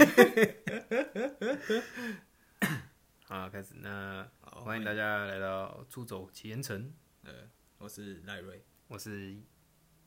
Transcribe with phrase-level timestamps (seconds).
[3.26, 3.74] 好，开始。
[3.76, 6.92] 那好欢迎大家来到出走奇岩城，
[7.22, 7.32] 呃，
[7.78, 8.64] 我是赖瑞。
[8.88, 9.36] 我是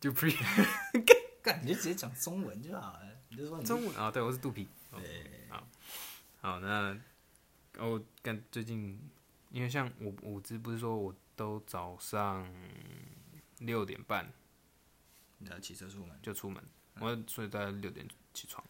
[0.02, 0.36] Dupree，
[1.44, 3.18] 干，你就直接讲中文就好了。
[3.30, 4.68] 你就说你中文啊，对，我是肚皮。
[4.92, 5.48] 哦对
[6.42, 6.98] 好，那
[7.78, 9.00] 我干最近，
[9.52, 12.52] 因为像我我之不是说我都早上
[13.60, 14.34] 六点半
[15.38, 16.62] 你要骑车出门，就出门，
[17.00, 18.66] 我所以大概六点起床。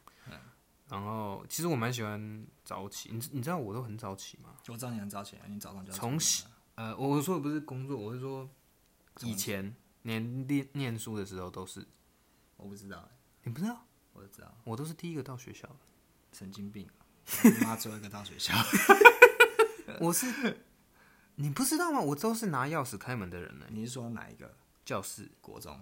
[0.89, 4.55] 然后其实我蛮喜欢早起，你你知道我都很早起吗？
[4.67, 8.49] 我知道你很早起来，你早上就要从起呃，我说的不是工作，我是说
[9.21, 11.85] 以前念念念书的时候都是，
[12.57, 13.09] 我不知道欸，
[13.43, 15.75] 你不知道，我知道，我都是第一个到学校的。
[16.31, 16.89] 神经病，
[17.43, 18.53] 我妈最后一个到学校。
[20.01, 20.65] 我是，
[21.35, 21.99] 你不知道吗？
[21.99, 23.67] 我都是拿钥匙开门的人呢。
[23.69, 25.79] 你是说哪一个教室，国中？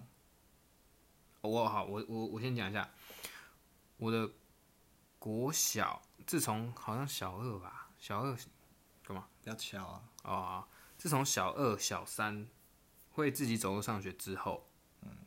[1.40, 2.90] 我好，我我我先讲一下，
[3.96, 4.30] 我的
[5.22, 8.36] 国小，自从好像小二吧，小二
[9.04, 9.28] 干嘛？
[9.40, 10.02] 不要敲啊！
[10.24, 12.48] 哦，自从小二、小三
[13.12, 14.68] 会自己走路上学之后，
[15.02, 15.18] 嗯，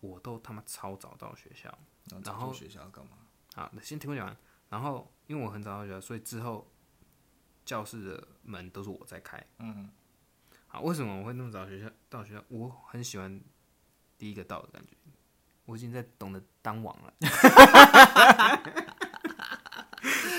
[0.00, 1.68] 我都他妈超早到学校。
[2.10, 3.18] 然然后后学校干嘛？
[3.54, 4.34] 好，那先听我讲完。
[4.70, 6.66] 然后因为我很早到学校，所以之后
[7.66, 9.46] 教室的门都是我在开。
[9.58, 9.90] 嗯，
[10.68, 12.42] 好，为什么我会那么早学校到学校？
[12.48, 13.38] 我很喜欢
[14.16, 14.96] 第一个到的感觉。
[15.66, 17.12] 我已经在懂得当王了，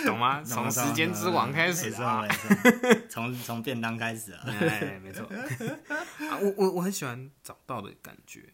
[0.05, 0.41] 懂吗？
[0.45, 2.25] 从时间之王开始啊！
[3.09, 4.43] 从 从便当开始啊。
[4.47, 5.25] 哎，没错。
[5.25, 8.53] 啊，我我我很喜欢早到的感觉。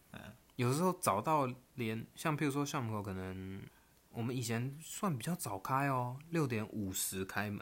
[0.55, 3.61] 有时候早到连像譬如说校门口，可能
[4.11, 7.59] 我们以前算比较早开哦，六点五十开门。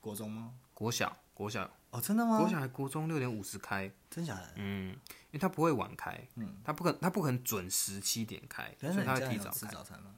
[0.00, 0.54] 国中吗？
[0.72, 2.38] 国小，国小，哦，真的吗？
[2.38, 3.92] 国小还国中六点五十开。
[4.08, 4.52] 真假的？
[4.56, 9.66] 嗯，因为他不会晚开，嗯，他不可他不可能准时七点开，所以他会提早开。
[9.68, 10.14] 早餐吗？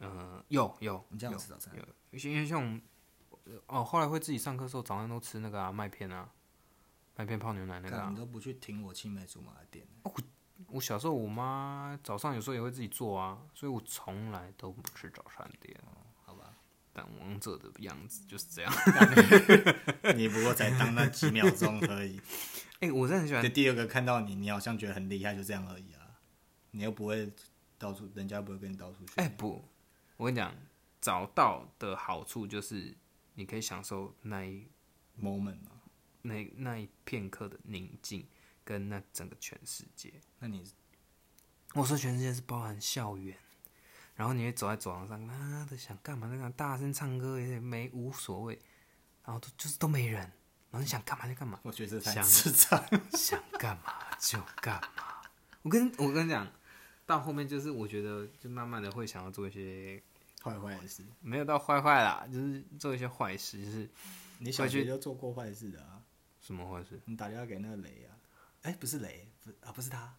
[0.00, 1.74] 嗯，有有你这样有吃早餐？
[1.76, 2.82] 有，因为因为像我们
[3.66, 6.30] 哦，后来会自己上课的时候，早上都吃那个啊麦片啊，
[7.16, 8.16] 麦片泡牛奶那个啊你。
[8.16, 9.86] 都不去听我青梅竹马的店，
[10.66, 15.76] 我小时候我妈早上有时候也会自己做啊，所以我从来都不吃早餐店。
[16.24, 16.54] 好吧？
[16.92, 18.72] 但王者的样子就是这样。
[20.16, 22.20] 你不过才当那几秒钟而已。
[22.80, 26.00] 哎、我真的很喜欢就第二个看到你，你好像觉得很厉害，就这样而已啊。
[26.72, 27.32] 你又不会
[27.78, 29.34] 到处，人家不会跟你到处哎、去。
[29.36, 29.64] 不，
[30.20, 30.54] 我跟你讲，
[31.00, 32.94] 找到的好处就是
[33.32, 34.66] 你可以享受那一
[35.18, 35.80] moment 嘛，
[36.20, 38.28] 那那一片刻的宁静，
[38.62, 40.12] 跟那整个全世界。
[40.38, 40.62] 那你
[41.72, 43.34] 我说全世界是包含校园，
[44.14, 48.60] 然后你会走在走廊上，妈的想干嘛就干嘛，大声唱歌也没无所谓，
[49.24, 50.20] 然后都就是都没人，
[50.70, 52.78] 然后你想干嘛就干嘛，我觉得这才想智障。
[53.12, 55.22] 想干嘛就干嘛。
[55.62, 56.46] 我跟我跟你讲，
[57.06, 60.02] 到后面就是我觉得就慢慢的会想要做一些
[60.42, 63.88] 坏坏的事，没有到坏坏啦，就是做一些坏事，就是
[64.38, 66.02] 你小学就做过坏事的啊。
[66.40, 66.98] 什么坏事？
[67.04, 68.16] 你打电话给那个雷啊？
[68.62, 70.14] 哎、不是雷，不啊，不是他，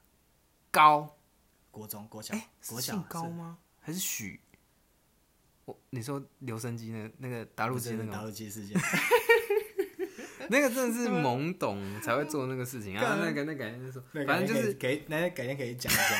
[0.70, 1.18] 高
[1.72, 3.58] 国中、国小、哎、国小高吗？
[3.80, 4.40] 还是许？
[5.66, 8.80] 我你说留声机那个那个打是不是打录机那个打，入机事件。
[10.50, 13.16] 那个真的是懵懂才会做那个事情啊。
[13.22, 16.16] 那个那改天就说，反正就是改天可以，那改天可以讲一下。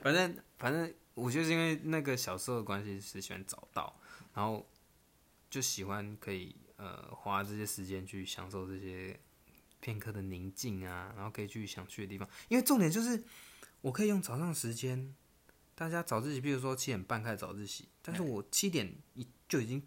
[0.00, 3.94] 反正反正我就是因为那个小时候的关系是喜欢早到，
[4.34, 4.66] 然后
[5.50, 9.18] 就喜欢可以呃花这些时间去享受这些
[9.80, 12.28] 片刻的宁静啊，然后可以去想去的地方。
[12.48, 13.22] 因为重点就是
[13.80, 15.14] 我可以用早上时间，
[15.74, 19.82] 大家早自习，比如说七点半开始早自习，但是我七点一就已经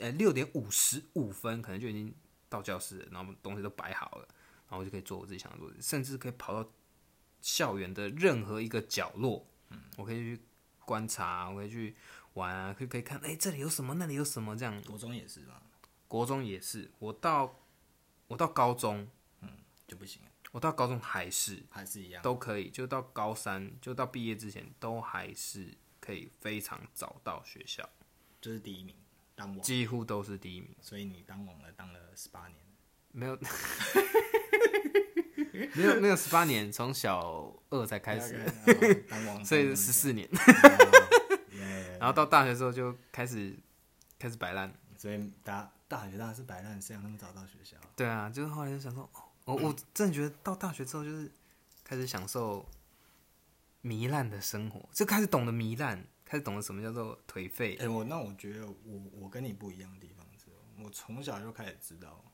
[0.00, 2.14] 呃六点五十五分可能就已经
[2.48, 4.28] 到教室了，然后东西都摆好了，
[4.68, 6.70] 然后我就可以做我自己想做的，甚至可以跑到
[7.40, 9.44] 校园的任何一个角落，
[9.96, 10.42] 我可以去
[10.84, 11.94] 观察，我可以去
[12.34, 14.82] 玩啊，可以可以看，哎、这里有什么，那里有什么，这样。
[14.82, 15.62] 国中也是嘛，
[16.08, 17.60] 国中也是，我到
[18.26, 19.08] 我到高中，
[19.40, 19.48] 嗯
[19.86, 22.22] 就不行了，我到高中还是还是一样。
[22.22, 27.88] 都可以，就到高三，就到毕业之前，都还是可以非常早到学校，
[28.40, 28.96] 就是第一名，
[29.34, 30.74] 当王，几乎都是第一名。
[30.80, 32.58] 所以你当王了，当了十八年。
[33.14, 33.36] 没有，
[35.52, 38.40] 没有没有十八年，从小二才开始，
[39.44, 40.28] 所以十四年，
[42.00, 43.54] 然后到大学之后就开始
[44.18, 44.72] 开始摆烂。
[44.96, 47.76] 所以大大学当然是摆烂，谁让他们找到学校？
[47.96, 51.30] 对啊，就是后来就想说，哦我我真的觉得到大学之后就是
[51.82, 52.64] 开始享受
[53.82, 57.88] 糜烂的生活，就开始懂得糜烂，开始懂得什么叫做颓废哎、。
[57.88, 60.46] 我那我觉得我我跟你不一样的地方是，
[60.82, 62.24] 我从小就开始知道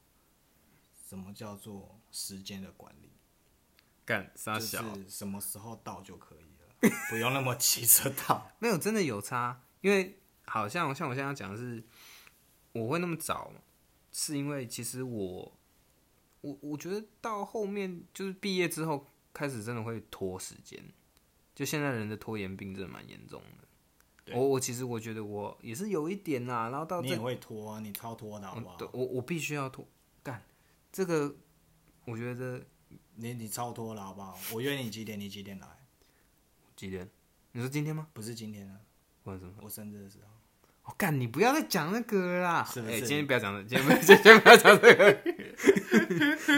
[1.09, 3.11] 什么叫做时间的管理，
[4.05, 8.51] 干傻就小，是什么时候到就可以了，不用那么急着到。
[8.61, 11.83] 没有真的有差，因因为好像像我现在要讲的是，
[12.73, 13.51] 我会那么早，
[14.13, 15.51] 是因为其实我
[16.43, 20.79] 我我觉得到后面就是毕业之后开始真的会拖时间，
[21.55, 24.35] 就现在人的拖延病真的蛮严重的。
[24.37, 28.77] 我我其实我觉得我也是有一点啦，然后到这你也会拖啊，你超拖的好不好？
[28.77, 29.89] 对我我必须要拖干
[30.93, 31.35] 这个，
[32.07, 32.65] 我觉得
[33.17, 34.39] 你你超脱了好不好？
[34.53, 35.67] 我约你几点，你几点来？
[36.77, 37.09] 几点？
[37.53, 38.07] 你说今天吗？
[38.13, 38.77] 不是今天啊，
[39.25, 39.53] 或者什么？
[39.63, 40.29] 我生日的时候。
[40.85, 42.65] 我、干，你不要再讲那个了啦！
[42.65, 45.13] 是不是哎今天不要讲了，今天不 今天不要讲这个，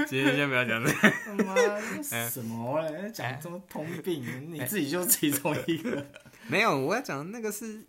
[0.06, 1.10] 今天先不要讲这个。
[1.24, 3.10] 他妈的什么嘞？
[3.10, 6.06] 讲这么通病，你自己就是其中一个。
[6.46, 7.84] 没有，我要讲的那个是，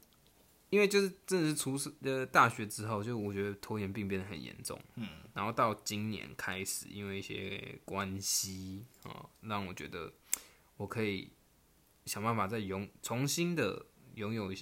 [0.72, 4.80] 因为就是真的是出社呃大学之后，就我觉得拖延病变得很严重。
[4.96, 10.12] 嗯，然后到今年开始，因为一些关系啊、哦让我觉得
[10.78, 11.30] 我可以
[12.06, 13.86] 想办法再拥重新的
[14.16, 14.54] 拥有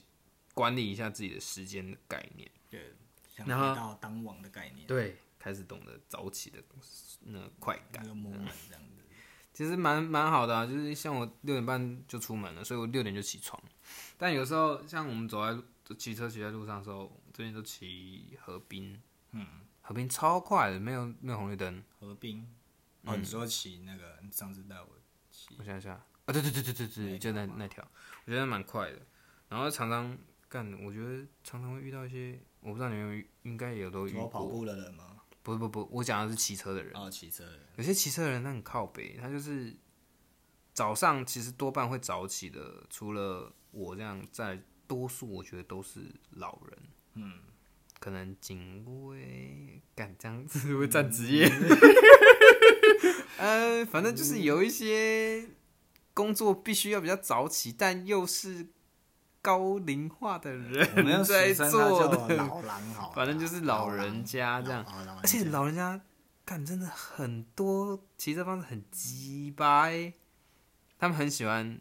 [0.56, 2.50] 管理一下自己的时间的概念。
[2.71, 2.94] 对，
[3.29, 6.57] 想回到当网的概念，对，开始懂得早起的
[7.21, 8.09] 那快感那。
[8.09, 9.03] 个 moment 这样子。
[9.51, 13.62] 其实蛮蛮好的啊，就是像我六点半就出门了，所以我六点就起床。
[14.17, 15.63] 但有时候像我们走在路
[15.95, 19.01] 骑车骑在路上的时候，最近都骑河滨，
[19.31, 19.45] 嗯，
[19.81, 21.83] 河滨超快的，没有没有红绿灯。
[22.00, 22.47] 河滨。
[23.03, 24.88] 哦，你说骑那个，你上次带我
[25.31, 25.94] 骑，我想一下
[26.25, 27.81] 啊，对对对对对对，就那那条，
[28.25, 29.00] 我觉得蛮快的。
[29.47, 30.15] 然后常常
[30.50, 34.21] 干，我觉得常常会遇到一些，我不知道你们有应该也有都遇过。
[34.21, 35.21] 说跑步的人吗？
[35.41, 36.91] 不不不，我讲的是骑车的人。
[36.94, 37.62] 哦，骑车的人。
[37.77, 39.75] 有些骑车的人他很靠北，他就是
[40.74, 46.00] 早上其实多半会早起的，除了我这样，在多数我觉得都是
[46.31, 46.80] 老人，
[47.13, 47.33] 嗯，
[48.00, 51.47] 可能警卫干这样子会占职业，
[53.38, 55.47] 呃，反正就是有一些
[56.15, 58.69] 工作必须要比较早起，但又是
[59.44, 64.83] 高龄化的人在做的，老狼好，反正就是老人家这样。
[65.21, 66.01] 而且老人家
[66.44, 70.13] 干真的很多骑车方式很鸡掰，
[70.97, 71.80] 他们很喜欢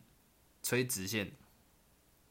[0.63, 1.33] 垂直线，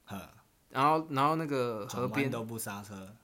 [0.06, 0.37] 呵
[0.77, 3.15] 然后然后那个河边都不刹车，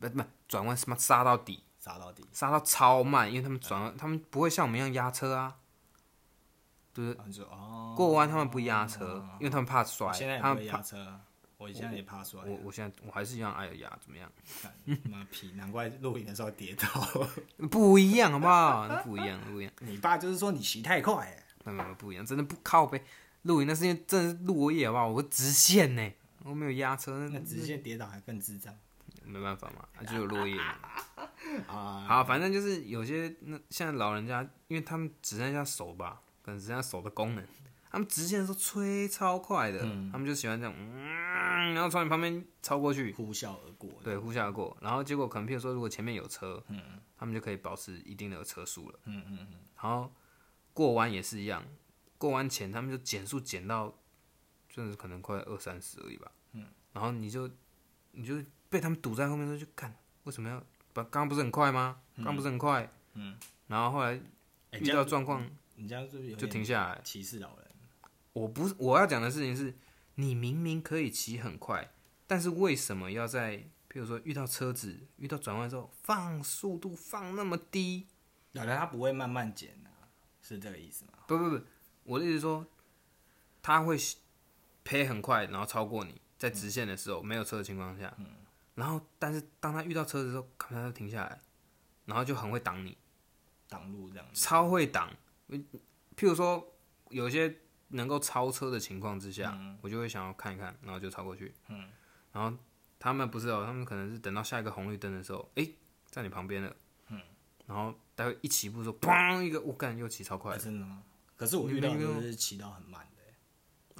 [0.00, 2.24] 不不转弯什么刹到底，刹到底。
[2.32, 5.56] 刹到超慢，因为他们转弯他们不会像我们一样压车啊，
[6.94, 7.14] 对不对？
[7.16, 10.78] 然后你说哦，过弯他们不压车，因为他们怕摔我现在，会他们怕。
[10.78, 11.20] 压车啊，
[11.58, 12.44] 我现在也怕摔啊。
[12.46, 14.32] 我我现在我还是一样爱压，怎么样？
[14.62, 14.72] 看
[15.10, 16.88] 妈屁，难怪录影的时候跌倒。
[17.68, 18.88] 不一样好不好？
[19.04, 23.04] 不一样不一样，你爸就是说你骑太快欸，没有没有不一样，真的不靠背。
[23.42, 25.08] 露营那是因为真的是路我野好不好？
[25.08, 26.12] 我直线呢，
[26.44, 28.74] 我没有压车，那直线跌倒还更智障。
[29.24, 30.74] 没办法嘛，啊就有落叶嘛。
[31.68, 32.04] 啊！
[32.08, 37.46] 好，反正就是有些那现在老人家，因为他们只剩下手吧，可能只剩下手的功能，
[37.90, 39.80] 他们直线的时候吹超快的，
[40.10, 43.90] 他们就喜欢这样，嗯，然后从你旁边超过去，呼啸而过。
[44.02, 46.80] 对，呼啸而过，然后结果可能譬如说，如果前面有车，嗯，
[47.16, 50.12] 他们就可以保持一定的车速了，嗯嗯嗯，然后
[50.72, 51.62] 过弯也是一样，
[52.18, 53.94] 过弯前他们就减速减到，
[54.72, 57.48] 真的是可能快二三十而已吧，嗯，然后你就
[58.12, 60.58] 你就被他们堵在后面，说就看为什么要
[60.94, 62.00] 把刚刚不是很快吗？
[62.16, 64.18] 刚刚不是很快，嗯，然后后来
[64.72, 65.46] 遇到状况
[65.76, 67.00] 你这样是不是就停下来。
[67.04, 67.68] 歧视老人？
[68.32, 69.76] 我不是我要讲的事情是，
[70.14, 71.92] 你明明可以骑很快，
[72.26, 73.58] 但是为什么要在
[73.90, 78.06] 譬如说遇到车子、遇到转弯的时候放速度放那么低？
[78.52, 80.08] 老人他不会慢慢减啊，
[80.40, 81.12] 是这个意思吗？
[81.26, 81.60] 不不不，
[82.04, 82.66] 我的意思说，
[83.60, 83.98] 他会
[84.84, 88.14] 配很快，然后超过你在直线的时候、没有车的情况下，
[88.74, 91.38] 然后但是当他遇到车的时候，可能他就停下来，
[92.06, 92.96] 然后就很会挡你，
[93.68, 94.40] 挡路这样子。
[94.40, 95.10] 超会挡。
[96.16, 96.74] 譬如说
[97.10, 97.54] 有些
[97.88, 101.54] 能够超车的情况之下，我就会想要看一看，然后就超过去。
[101.68, 101.88] 嗯，
[102.32, 102.56] 然后
[102.98, 105.74] 他们不是哦，他们可能是等到下一个红绿灯的时候，诶，
[106.06, 106.74] 在你旁边了。
[107.08, 107.20] 嗯，
[107.66, 111.02] 然后待会一起步的时候，砰一个，我干又骑超快啊，真的吗？
[111.36, 113.06] 可是我遇到的都是骑到很慢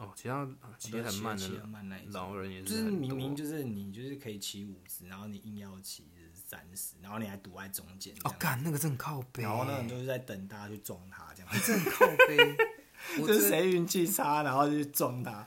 [0.02, 2.12] 哦，骑到骑得很慢的骑很慢那一种。
[2.12, 6.06] 老人也是就是明明就是你就是可以骑五十，然后你硬要骑
[6.46, 11.52] 三十，然后你还堵在中间哦干那个真靠背，然后呢，你就是在等大家去撞他这样。
[11.64, 12.56] 真很靠背。
[13.20, 15.44] 我就是谁运气差，然后就去撞他，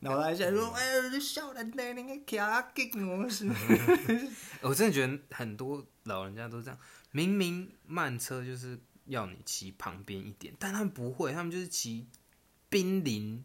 [0.00, 3.48] 然后他现在说：“哎，这小人呢，你个卡紧我是。
[4.60, 6.78] 我真的觉得很多老人家都这样，
[7.10, 12.06] 明明慢车就是要你骑旁边一点，但他们不会，他们就是骑
[12.68, 13.42] 濒临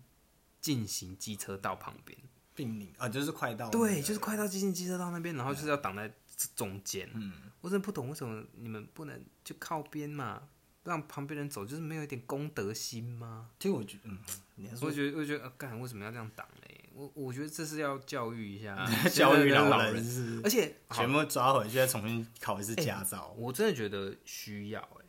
[0.65, 2.17] 进行机车道旁边，
[2.55, 6.11] 并领啊，就是快到对，就是快到进行机车道那边，然后就是要挡在
[6.55, 7.07] 中间。
[7.13, 7.31] 嗯，
[7.61, 10.49] 我真的不懂为什么你们不能就靠边嘛，
[10.83, 13.51] 让旁边人走，就是没有一点公德心吗？
[13.59, 14.17] 其实我觉得，嗯，
[14.55, 16.89] 你要说我觉得，我觉得，呃干、为什么要这样挡嘞？
[16.95, 20.95] 我我觉得这是要教育一下 教育老老人是而且好。
[20.95, 25.04] 全部抓回去，再重新考一次驾照，我真的觉得需要哎、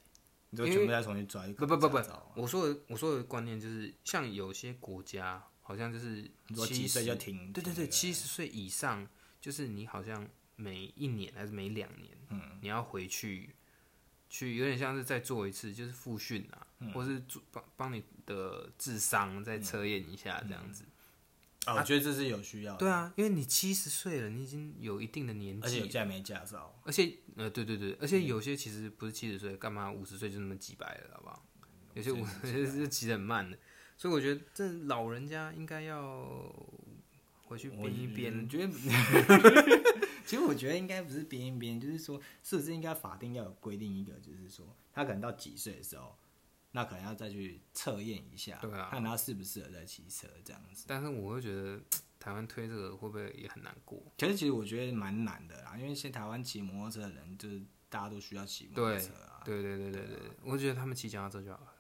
[0.65, 7.53] 你就全部再重新抓一个不不不不，我说的我说的观念就是，像有些国家好像就是你说几岁就停？
[7.53, 9.07] 对对对，七十岁以上，
[9.41, 13.51] 就是你好像每一年还是每两年，嗯，你要回去，
[14.29, 20.85] 去有点像是再做一次，就是复训啊，嗯或是做帮帮你的智商再测验一下这样子。
[21.67, 31.45] 啊，我觉得这是有需要的，对啊，因为你七十岁了，你已经有一定的年纪，而且现在没驾照，而且呃，对对对，而且有些其实不是七十岁，干嘛五十岁就那么几百了，好不好？
[31.95, 33.59] 有些五十岁是骑得很慢的，
[33.97, 36.55] 所以我觉得这老人家应该要
[37.47, 38.49] 回去编一编我。
[38.49, 38.73] 觉得，
[40.25, 46.17] 其实我觉得应该不是编一编，就是说，是不是应该法定要有规定一个，就是说，他可能到几岁的时候，
[46.77, 50.85] 那可能要再去测验一下，对啊看他适不适合再骑车这样子。
[50.87, 51.81] 但是我会觉得
[52.21, 53.99] 台湾推这个会不会也很难过？
[54.19, 61.73] 其实其实我觉得蛮难的啦，因为现在台湾骑摩托车的人，就是大家都需要骑摩托车啊，对对对对对，我觉得他们骑脚踏车就好了。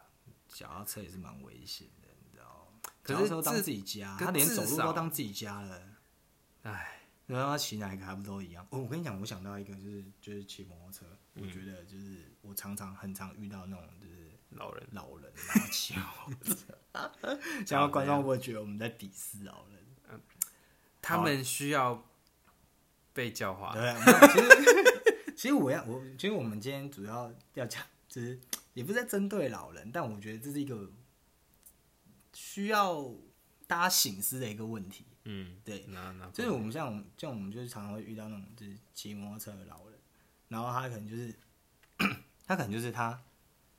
[0.49, 2.81] 脚踏车也是蛮危险的，你知道吗？
[3.03, 5.83] 可是脚踏车当自己家，他连走路都当自己家了。
[6.63, 8.67] 哎，然后他骑哪一个还不都一样？
[8.71, 14.06] 哦，我跟你讲，我想到一个，就是就是骑摩托车，嗯我觉得就是我常常很常遇到那种就是
[14.57, 20.21] 老人老人然后骑摩托车，想要观众会觉得我们在鄙视老人？
[21.03, 22.05] 他们需要
[23.13, 23.73] 被教化。
[23.73, 23.95] 对，
[24.33, 28.41] 其实 其实我要我其实我们今天主要要讲，就是
[28.75, 30.91] 也不是在针对老人，但我觉得这是一个
[32.33, 33.09] 需要
[33.69, 35.05] 大家醒思的一个问题。
[35.29, 35.87] 嗯，对，
[36.33, 39.99] 就是我们像我们像我们就是常常会遇到那种就是骑摩托车的老人，
[40.49, 41.35] 然后他可能就是
[42.47, 43.23] 他可能就是他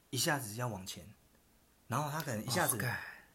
[0.09, 1.07] 一下子要往前，
[1.87, 2.77] 然后他可能一下子、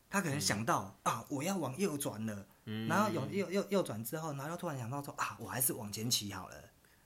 [0.08, 6.56] 他可能想到、啊我要往右转了，嗯然后有右右右转之后，然后又突然想到说啊我还是往前骑好了，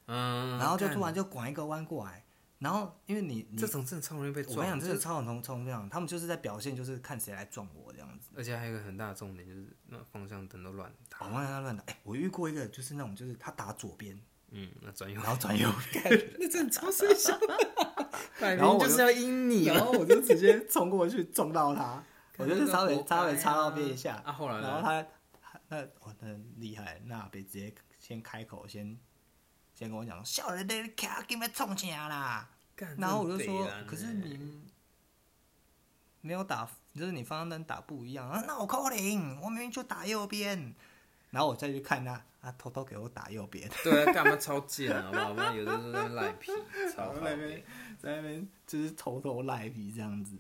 [0.07, 2.25] 嗯，然后就突然就拐一个弯过来，
[2.59, 4.57] 然后因为你你这种真的超容易被撞。
[4.57, 8.31] 这就是个超很冲这样，他们就是在表现就是看谁来撞我这样子。
[8.37, 11.19] 而且还有一个很大的重点就是那方向灯都乱打。
[11.19, 11.85] 方向灯乱打！
[11.87, 15.23] 哎、我遇过一个，就是那种，就是他打左边，嗯，那专用。
[15.23, 16.05] 然后转右边，
[16.39, 17.39] 那真的超水小，
[18.41, 19.65] 摆然后我就明就是要阴你。
[19.67, 19.85] 然了。
[19.85, 22.03] 后我就直接冲过去撞到他，
[22.39, 24.69] 我就是稍微稍微啊插到边一下，啊后来呢？
[24.69, 28.99] 然后他他那我那厉害，那阿北直接先开口先
[29.75, 32.49] 先跟我讲，笑人的卡给 me 冲啥啦？
[32.99, 34.63] 然后我就说可是欸你。
[36.23, 40.75] 没有打，就是你方向灯打不一样啊，那我扣零，我明明就打右边，
[41.37, 43.69] 然后我再去看他，他偷偷给我打右边。
[43.85, 45.03] 对啊，干嘛超贱啊？
[45.13, 45.35] 好不好？
[45.35, 46.51] 妈有的时候在赖皮，
[46.97, 47.63] 超好那边
[47.99, 50.35] 在那边就是偷偷赖皮这样子。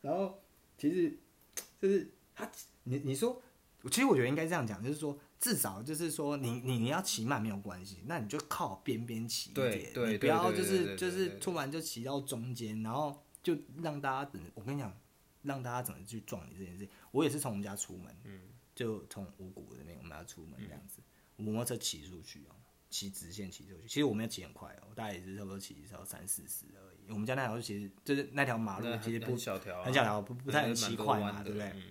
[0.00, 0.40] 然后
[0.78, 1.18] 其实
[1.82, 2.48] 就是他，
[2.84, 3.42] 你你说，
[3.90, 14.96] 其实我觉得应该这样讲，就是说至少就是说你你你要骑慢没有关系，那你就靠边边骑一点，对对你不要就对对对对对是就是突然就骑到中间，然后就让大家等，我跟你讲，
[15.42, 16.88] 让大家怎么去撞你这件事情。
[17.10, 18.40] 我也是从我们家出门，嗯，
[18.76, 21.00] 就从五谷那边我们要出门这样子，
[21.36, 22.54] 摩托车骑出去哦。
[22.88, 27.10] 骑直线骑出去，其实我没有骑很快哦，我大概也是差不多骑到三四十而已。
[27.10, 31.68] 我们家那条路其实就是那条马路，其实不很小条啊，很小条，不不太能骑快嘛，对不对？
[31.74, 31.82] 嗯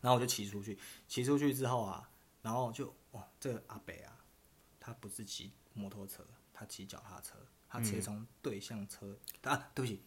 [0.00, 2.10] 然后我就骑出去，骑出去之后啊，
[2.40, 4.24] 然后就哇，这个阿北啊，
[4.80, 7.36] 他不是骑摩托车，他骑脚踏车，
[7.68, 10.02] 他直接从对向车、啊，对不起，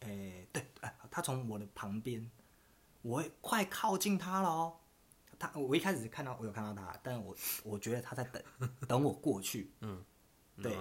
[0.00, 2.30] 诶、对，哎，他从我的旁边，
[3.00, 4.80] 我快靠近他了哦。
[5.42, 7.34] 他我一开始看到我有看到他，但我
[7.64, 8.42] 我觉得他在等
[8.86, 10.04] 等我过去， 嗯
[10.62, 10.76] 对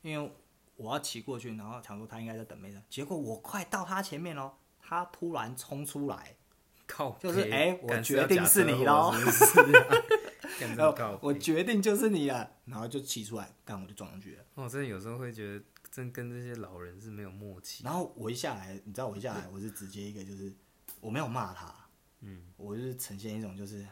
[0.00, 0.32] 因为
[0.76, 6.34] 我要骑过去，然后想说他应该在等没人，结果我快到他前面喽，他突然冲出来，
[6.86, 9.94] 靠，就是哎我决定是你要咯假车祸是不是啊
[10.58, 14.44] 干这然后我决定就是你了，然后就骑出来，干我就撞上去了。
[14.54, 17.84] 我真的有时候会觉得，真跟这些老人是没有默契。
[17.84, 20.50] 然后我一下来，你知道我一下来，我是直接一个就是
[21.00, 21.74] 我没有骂他，
[22.20, 23.86] 嗯，我就是呈现一种就是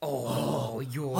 [0.00, 1.12] 哦哟，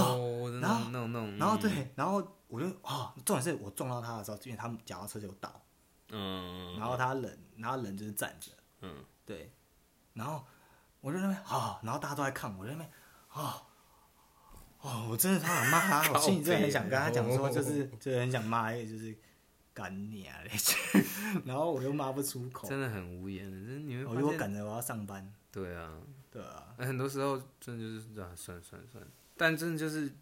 [0.61, 5.61] 那然后种那种那种，然后对，然后我就哦，重点是我撞到他的时候，因为他们脚踏车就倒，
[6.11, 8.53] 嗯，然后他人，然后人就是站着，
[8.83, 9.53] 嗯，对，
[10.15, 10.45] 然后
[11.01, 12.91] 我就在那边啊、然后大家都在看我，在那边
[13.29, 13.63] 啊。
[14.81, 19.13] 哦，我真的超想骂他，我心里真的很想跟他讲说，就是就是很想骂，就是
[19.75, 20.77] 干你啊那些！
[21.45, 25.99] 然后我又骂不出口，真的很无言的，真的你会我如果，赶着我要上班，对啊，
[26.39, 29.05] 对啊，很多时候真的就是啊，算算算，
[29.37, 30.13] 但真的就是，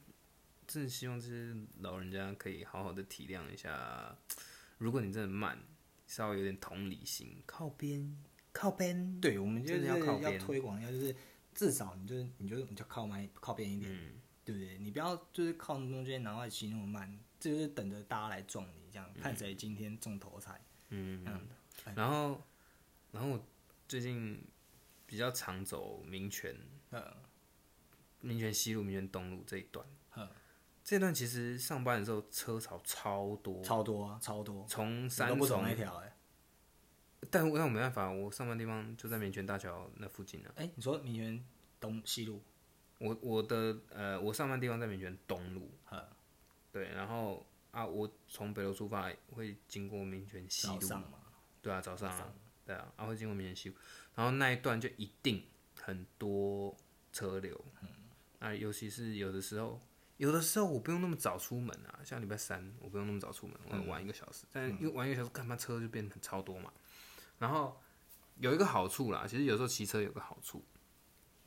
[0.67, 4.17] 真的希望这些老人家可以好好的体谅一下，
[4.79, 5.59] 如果你真的慢，
[6.07, 8.17] 稍微有点同理心，靠边
[8.51, 11.15] 靠边，对，我们就是要靠边要推广一下，就是
[11.55, 14.79] 至少你就是你就你就靠慢靠边一点，嗯，对不对？
[14.79, 20.59] 你不要就是靠中间，然后骑那么慢，这就是等着大家来撞你，这样、看谁今天中头彩。
[20.89, 21.47] 嗯嗯，
[21.95, 22.43] 然后，
[23.13, 23.47] 然后我
[23.89, 24.41] 最近
[25.07, 26.55] 比较常走民权，
[26.91, 27.17] 呃，
[28.21, 29.87] 民权西路、民权东路这一段。
[30.17, 30.29] 嗯。
[30.85, 36.17] 这段其实上班的时候车潮超多，超多啊，超多，从我三重都不走那，条哎、
[37.29, 40.53] 但我但我没办法，我上班地方就在民权大桥那附近啊。
[40.55, 41.45] 哎、你说民权
[41.81, 42.41] 东西路，
[42.99, 46.07] 我我的呃，我上班地方在民权东路，嗯。
[46.71, 51.19] 对，然后啊，我从北楼出发会经过民权西路，早上嘛，
[51.61, 52.33] 对啊，早上啊，
[52.65, 53.75] 对啊，啊会经过民权西路，
[54.17, 55.45] 然后那一段就一定
[55.81, 56.77] 很多
[57.13, 57.89] 车流，嗯
[58.41, 59.81] 啊，尤其是有的时候，
[60.17, 66.73] 有的时候我不用那么早出门啊，像礼拜三我不用那么早出门，我晚一个小时，但因为晚一个小时，干嘛车就变得很超多嘛，
[67.39, 67.81] 然后
[68.41, 70.65] 有一个好处啦，其实有时候骑车有个好处，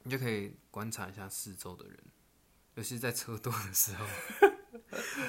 [0.03, 1.97] 你就可以观察一下四周的人，
[2.75, 4.05] 尤其是在车多的时候。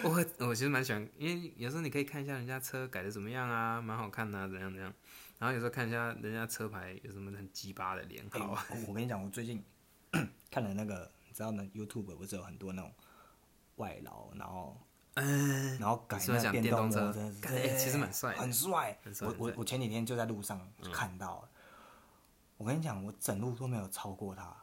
[0.03, 4.93] 我我其实蛮喜欢，因为有时候你可以看一下人家车改的怎么样啊，蛮好看的、啊，怎样怎样。
[5.41, 9.65] 然后有时候看一下人家车牌有什么很鸡巴的连哎、号啊，我我跟你讲，我最近
[10.51, 12.93] 看了那个，你知道呢，YouTube 不是有很多那种
[13.77, 14.79] 外劳，然后
[15.15, 18.39] 嗯，然后改那电电动车摩托车，干哎其实蛮帅的。
[18.39, 18.99] 很帅。
[19.23, 20.61] 我我我前几天就在路上
[20.93, 21.49] 看到了，
[22.59, 24.55] 我跟你讲，我整路都没有超过他，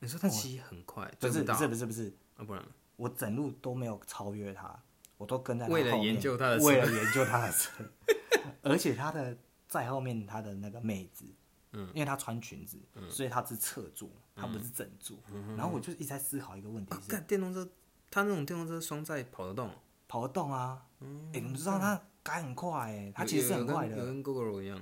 [0.00, 2.64] 你说他骑很快，不是不是不是不是，啊，不然
[2.96, 4.76] 我整路都没有超越他，
[5.16, 6.64] 我都跟在他为了后面研究他的车。
[6.66, 7.84] 为了研究他的车，
[8.62, 9.36] 而且他的
[9.70, 11.24] 在后面他的那个妹子，
[11.72, 12.76] 嗯，因为她穿裙子，
[13.08, 15.16] 所以她是侧坐，她不是正坐。
[15.56, 16.96] 然后我就一直在思考一个问题
[17.28, 17.66] 电动车，
[18.10, 19.70] 他那种电动车双载跑得动，
[20.08, 20.84] 跑得动啊，
[21.32, 24.78] 哎、你知道他改很快哎、他其实是很快的，跟 GoGo 一样。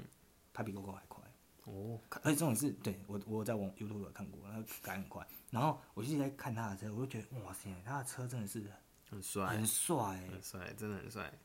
[0.55, 1.23] 他比 GoGo 还快。
[1.67, 5.25] 哦，而且这种是对我我在网 YouTube 有看过，他改很快。
[5.51, 8.65] 然后我就一直在看他的车，我就觉得哇塞，他的车真的是
[9.11, 10.29] 很帅，很帅欸。
[10.31, 11.39] 很帅，真的很帅，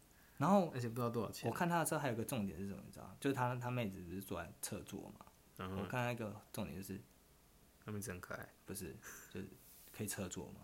[0.44, 1.56] 然后而且不知道多少钱我。
[1.56, 3.16] 看他的车还有个重点是什么，你知道吗？
[3.18, 5.26] 就是他他妹子不是坐在侧座嘛，
[5.78, 7.02] 我看那个重点就是
[7.86, 8.50] 他们真可爱。
[8.66, 8.94] 不是
[9.34, 9.48] 就是
[9.96, 10.62] 可以侧坐嘛，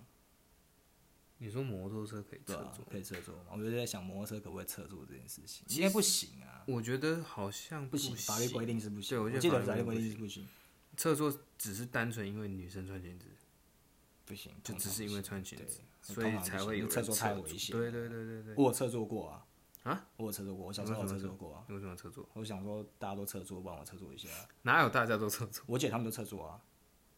[1.38, 3.52] 你说摩托车可以侧坐，，可以侧坐嘛。
[3.52, 9.18] 我就在想摩托车可不可以侧坐这件事情，应该不行啊，我觉得好像不行，法律规定是不行。
[9.18, 10.48] 对我记得法律规规定定是不行，
[10.98, 13.28] 侧坐只是单纯因为女生穿裙子，
[14.26, 17.78] 不行，就只是因为穿裙子，所以才会有人侧坐太坐危险。
[17.78, 18.56] 对对对对对。
[18.56, 19.46] 我有侧坐过啊，
[19.84, 21.64] 啊，我有侧坐过，我小时候有侧坐过啊。
[21.68, 22.28] 你为什么侧坐？
[22.34, 24.48] 我想说大家都侧坐，帮我侧坐一下啊。
[24.64, 25.64] 哪有大家都侧坐？
[25.68, 26.62] 我姐他们都侧坐啊，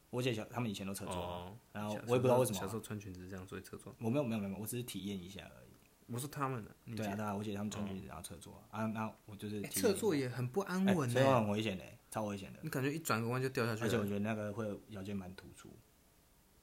[0.09, 3.95] 我姐小他们以前都侧坐然后我也不知道为什么啊小时候穿裙子这样，所以侧坐。
[3.99, 5.71] 我没有没有没有，我只是体验一下而已。
[6.13, 12.59] 我说他们的，你对啊，对啊，我姐他们穿裙子然后侧坐啊，啊那我就是侧坐也很不安稳哎所以呢，很危险的，超危险的。
[12.61, 13.83] 你感觉一转个弯就掉下去。
[13.83, 15.69] 而且我觉得那个会有腰间盘突出，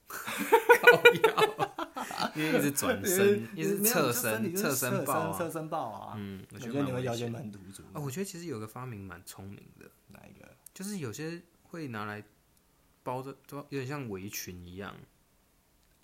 [2.35, 5.49] 因为一直转身，一直侧身，侧身抱侧啊。
[5.49, 6.13] 身抱啊。
[6.17, 7.33] 嗯，我觉得你我觉得蛮危会腰间险。
[7.33, 7.83] 盘突出。
[7.93, 10.47] 啊，我觉得其实有个发明蛮聪明的，哪一个？
[10.73, 12.23] 就是有些会拿来
[13.03, 14.95] 包着，都有点像围裙一样，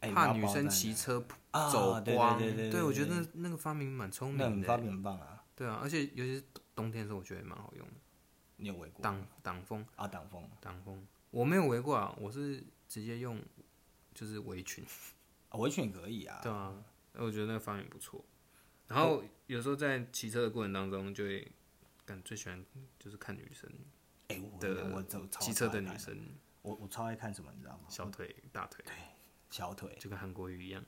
[0.02, 2.38] 哎怕女生骑车啊走光。
[2.40, 4.68] 对我觉得那那个发明蛮聪明的。
[4.68, 5.44] 发明很棒啊！
[5.56, 6.44] 对啊，而且尤其是
[6.76, 7.94] 冬天的时候，我觉得也蛮好用的，
[8.58, 10.08] 你有围过挡挡风，啊？
[10.08, 11.06] 挡风挡风。
[11.32, 13.42] 我没有围过啊，我是直接用
[14.16, 14.84] 就是围裙。
[15.50, 16.40] 啊围裙也可以啊。
[16.42, 16.74] 对啊，
[17.14, 18.26] 我觉得那个发明不错。
[18.88, 21.52] 然后有时候在骑车的过程当中，就会
[22.06, 22.66] 感最喜欢
[22.98, 23.70] 就是看女生
[24.30, 26.18] 哎，我的我走超骑车的女生
[26.64, 27.86] 我我超爱看什么，你知道吗？
[27.90, 28.94] 小腿、大腿，对
[29.50, 29.96] 小腿。
[30.00, 30.84] 就跟韩国瑜一样，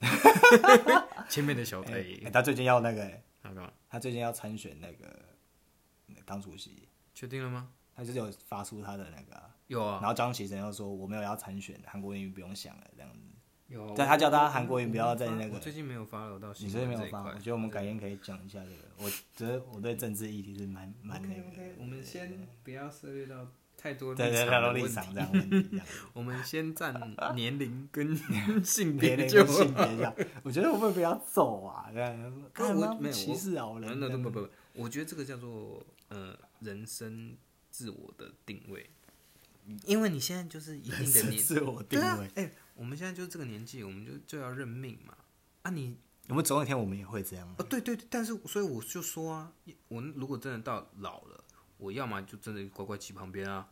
[1.29, 3.71] 前面的小哎腿哎，他最近要那个，哎他干嘛？
[3.89, 5.35] 他最近要参选那个
[6.07, 7.71] 那个当主席，确定了吗？
[7.95, 13.19] 他就是有发出他的那个啊，有啊，然后张启成又说我没有要参选，韩国瑜不用想了这样子。
[13.67, 13.93] 有啊。
[13.97, 18.77] 但他叫大家韩国瑜不要再那个我最近没有 follow 到你新最近没有发，我觉得我们改天可以讲一下这个。
[18.97, 21.75] 我觉得我对政治议题是蛮蛮那个的。
[21.77, 25.81] 我们先不要涉猎到太多立场这样问题，
[26.13, 28.15] 我们先占年龄跟
[28.63, 33.99] 性别别就那个性别这样，我觉得我们不要走啊，这样干嘛我没有歧视啊，我人？
[33.99, 37.37] 那不不不，我觉得这个叫做呃人生
[37.69, 38.89] 自我的定位，
[39.85, 45.15] 因为你现在就是一定的年， 自我定对啊位，，哎、我们现在就是这个年纪，我们就就要认命嘛。
[45.63, 45.97] 啊你，
[46.29, 47.47] 我们总有一天我们也会这样。
[47.57, 49.51] 哦对对对，但是所以我就说啊，
[49.87, 51.43] 我如果真的到老了，
[51.77, 53.67] 我要么就真的乖乖骑旁边啊。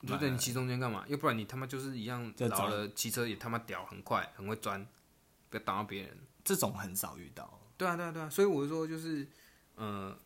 [0.00, 0.30] 对不对？
[0.30, 1.04] 你骑中间干嘛？
[1.08, 4.86] 要不然你他妈就是一样老了，骑车也他妈屌，很快，很会钻，
[5.50, 6.16] 不要挡到别人。
[6.44, 7.60] 这种很少遇到。
[7.76, 9.26] 对啊，对啊，对啊，所以我就说就是，
[9.74, 10.16] 呃，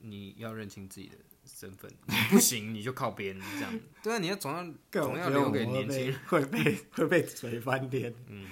[0.00, 3.80] 你要认清自己的身份，你不行你就靠边这样。
[4.02, 8.46] 对啊，你要总要总要留给年轻人，会被会被锤翻天，嗯，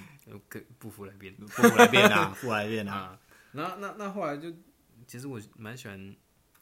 [0.48, 2.94] 跟不服来辩不服来辩啊， 不服来辩啊。
[2.94, 3.20] 啊。
[3.52, 4.52] 那那那后来就，
[5.06, 6.16] 其实我蛮喜欢，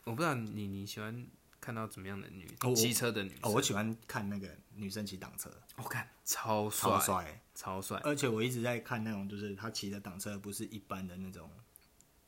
[0.04, 1.26] 我不知道你你喜欢
[1.60, 8.00] 看到怎么样的女哦我骑车的女哦，我喜欢看那个女生骑挡车，我看超帅超帅，超帅。
[8.02, 11.48] 而且我一直在看那种，就是她骑的挡车不是一般的那种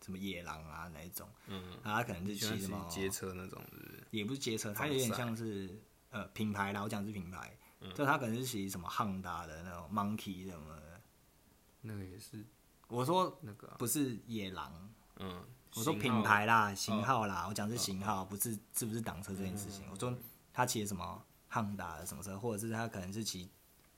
[0.04, 4.04] 什么野狼啊那一种，嗯，他可能是骑骑什么街车那种，是不是？
[4.10, 7.94] 也不是街车，它有点像是呃品牌啦，我讲的是品牌，嗯。
[7.94, 11.00] 就他可能是骑什么汉达的那种 Monkey 什么的。
[11.82, 12.44] 那个也是
[12.88, 19.84] 我说那个啊、不是野狼，嗯，我说品牌啦、型号啦，我讲的是型号，不是是不是挡车这件事情。
[19.90, 20.16] 我说
[20.52, 23.50] 他骑什么汉达的什么车，或者是他可能是骑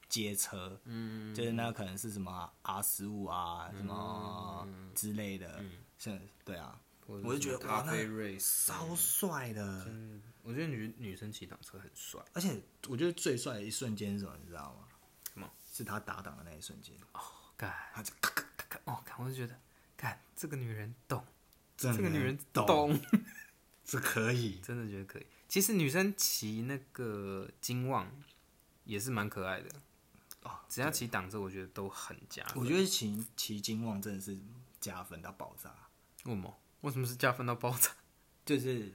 [0.08, 5.62] 街车，嗯，就是那可能是什么 R 十五啊，什么之类的，
[6.12, 9.84] 是，对啊，我就是觉什么咖啡得哇那瑞斯，超帅的。
[9.88, 12.20] 嗯，我觉得女女生骑挡车很帅。
[12.34, 14.88] 而且我觉得最帅的一瞬间是什么，你知道吗？
[15.32, 15.50] 什么？
[15.72, 17.20] 是他打挡的那一瞬间，哦
[17.56, 19.58] 干，他就咔咔咔咔哦，看我就觉得，
[19.96, 21.24] 看这个女人懂，
[21.76, 23.00] 这这个女人懂，懂，
[23.86, 24.60] 是可以。
[24.62, 25.26] 真的觉得可以。
[25.48, 28.10] 其实女生骑那个金旺
[28.84, 29.70] 也是蛮可爱的
[30.42, 32.62] 哦只要骑挡车，我觉得都很加分。
[32.62, 34.36] 我觉得骑骑金旺真的是
[34.80, 35.72] 加分到爆炸，
[36.24, 36.56] 为什么？
[36.82, 37.90] 为什么是加分到爆炸？
[38.44, 38.92] 就是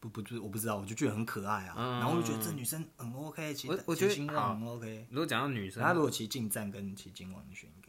[0.00, 1.74] 不不不，我不知道，我就觉得很可爱啊。
[1.76, 5.06] 嗯然后我就觉得这女生很 OK，骑我我觉得骑金旺很 OK。
[5.10, 7.88] 如果讲到女生，她如果骑近战跟骑金旺，你选一个？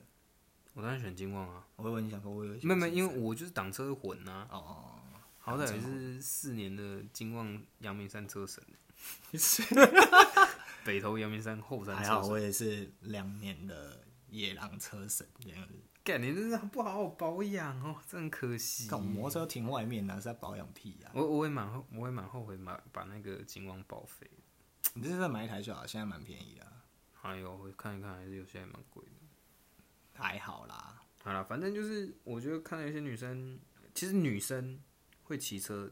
[0.74, 1.66] 我当然选金旺啊。
[1.76, 5.00] 我会问你想说，我有没有没有，因为我就是挡车混啊，哦哦，
[5.40, 8.64] 好歹也是四年的金旺阳明山车神，
[10.84, 12.32] 北投阳明山后山还好神。
[12.32, 15.74] 我也是两年的野狼车神这样子。
[16.04, 18.90] 干，你真是不好好保养哦，真可惜。
[18.90, 24.30] 看我摩托车停外面呢，是在保养屁呀、我我也蛮后，我会蛮后悔买把那个金光报废。
[24.94, 29.12] 你这是在买一台就好，现在蛮便宜的啊、还有我看一看，还是有些还蛮贵的。
[30.14, 31.02] 还好啦。
[31.24, 33.58] 好了，反正就是我觉得看到一些女生，
[33.96, 34.82] 其实女生
[35.24, 35.90] 会骑车，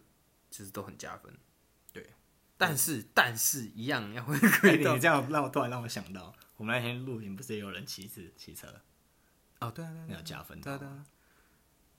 [0.50, 1.34] 其实都很加分。
[1.93, 2.06] 对，
[2.58, 8.67] 但是但是一样要会哎贵到你这样让我突然让我想到，我们那天露营不是也有人骑车骑车，
[9.62, 10.88] 啊对啊对啊那有加分对啊对？
[10.88, 11.06] 啊。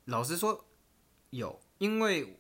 [0.07, 0.65] 老实说，
[1.31, 2.39] 有，因为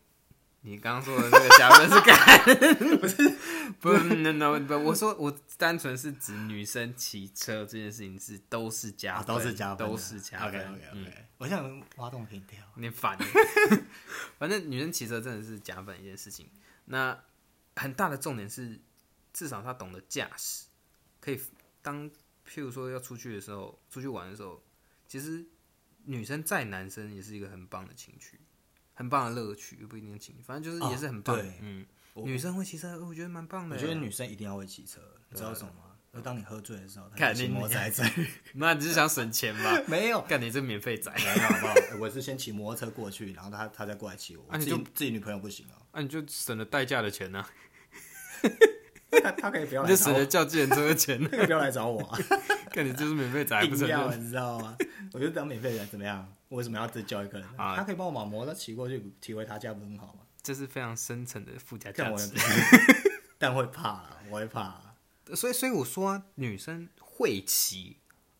[0.63, 3.39] 你刚刚说的那个加分是 干，不是
[3.81, 10.49] 不是 no no 不，我说我单纯是指女生骑车这件事情是都是加啊，分，都是加分的，都是加分。
[10.49, 12.59] OK OK 嗯 OK，、我想挖洞给你跳。
[12.77, 13.17] 有点烦。
[14.39, 16.49] 反正女生骑车真的是加分一件事情。
[16.87, 17.17] 那
[17.77, 18.81] 很大的重点是，
[19.33, 20.67] 至少她懂得驾驶，
[21.21, 21.41] 可以
[21.81, 22.11] 当
[22.45, 24.63] 譬如说要出去的时候，出去玩的时候，
[25.12, 25.44] 其实
[26.07, 28.40] 女生载男生也是一个很棒的情趣，
[28.94, 31.37] 很棒的乐趣，不一定是情趣，反正就是也是很棒。
[31.37, 31.87] 哦对嗯，
[32.25, 33.77] 女生会骑车，我觉得蛮棒的。
[33.77, 35.98] 我觉得女生一定要会骑车，你知道为什么吗？
[36.14, 38.27] 就当你喝醉的时候，她看你摩托车 载你
[38.59, 39.83] 那只是想省钱吧？
[39.87, 41.75] 没有，干你这免费仔，没有好不好？
[42.01, 44.46] 我是先骑摩托车过去，然后他他再过来骑我。
[44.48, 47.44] 那啊你就自己女朋友不行啊，那、啊你就省了代驾的钱呢、
[49.22, 51.22] 他他可以不要你就省了叫计程车的钱。
[51.22, 52.18] 他可以不要来找我啊，
[52.75, 54.11] 干你就是免费仔，还不承硬要？
[54.15, 54.77] 你知道吗？
[55.13, 56.27] 我觉得当免费仔怎么样？
[56.49, 57.49] 我为什么要自己叫一个人？
[57.57, 60.21] 啊他可以帮我把摩托车骑过去，骑回他家不是很好吗？
[60.43, 62.33] 这是非常深层的附加价值。
[63.39, 64.95] 但会怕啦，我会怕啦，
[65.35, 67.97] 所以，所以我说、啊、女生会骑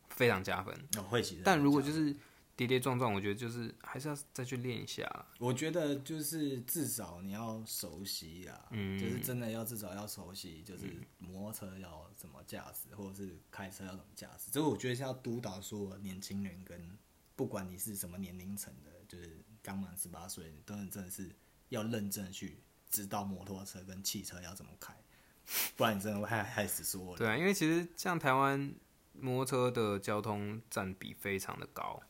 [0.09, 1.43] 非常加分，哦会骑的。
[1.45, 2.15] 但如果就是
[2.63, 5.27] 跌跌撞撞，我觉得就是还是要再去练一下啦。
[5.39, 10.85] 我觉得就是至少你要熟悉啊，嗯就是真的要至少要熟悉，就是
[11.19, 14.51] 摩托车要怎么驾驶，或者是开车要怎么驾驶。
[14.53, 16.97] 这个我觉得是要督导说年轻人跟
[17.35, 21.35] 不管你是什么年龄层的，就是刚满十八岁，都是真的是
[21.71, 24.95] 要认真去知道摩托车跟汽车要怎么开，
[25.77, 27.19] 不然你真的会害害死所有人。
[27.19, 28.73] 对啊，因为其实像台湾
[29.15, 32.03] 摩托车的交通占比非常的高，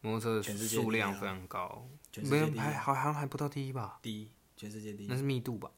[0.00, 3.98] 摩托车的数量非常高，全世没有界第一啊还好像还不到第一吧？
[4.02, 5.70] 第一，全世界第一那是密度吧？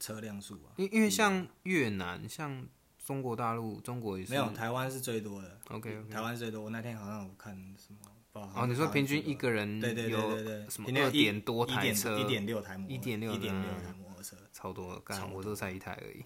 [0.00, 2.66] 车辆数啊，因因为像越南、像
[3.04, 5.58] 中国大陆、中国也是没有台湾是最多的。
[5.70, 6.08] OK OK。
[6.10, 7.98] 台湾最多，我那天好像有看什么，
[8.32, 14.36] 报道哦，你说平均一个人对对对有对对，什么平均二点多台车，一点六台摩，1.6一点六嗯台摩托车。
[14.52, 16.22] 超多，超干我都才一台而已。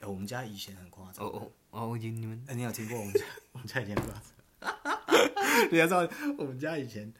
[0.00, 1.24] 呃我们家以前很夸张。
[1.26, 3.20] 哦哦哦，你你们哎，你有听过我们家
[3.52, 5.03] 我们家以前多少车？
[5.70, 7.12] 你要知道，我们家以前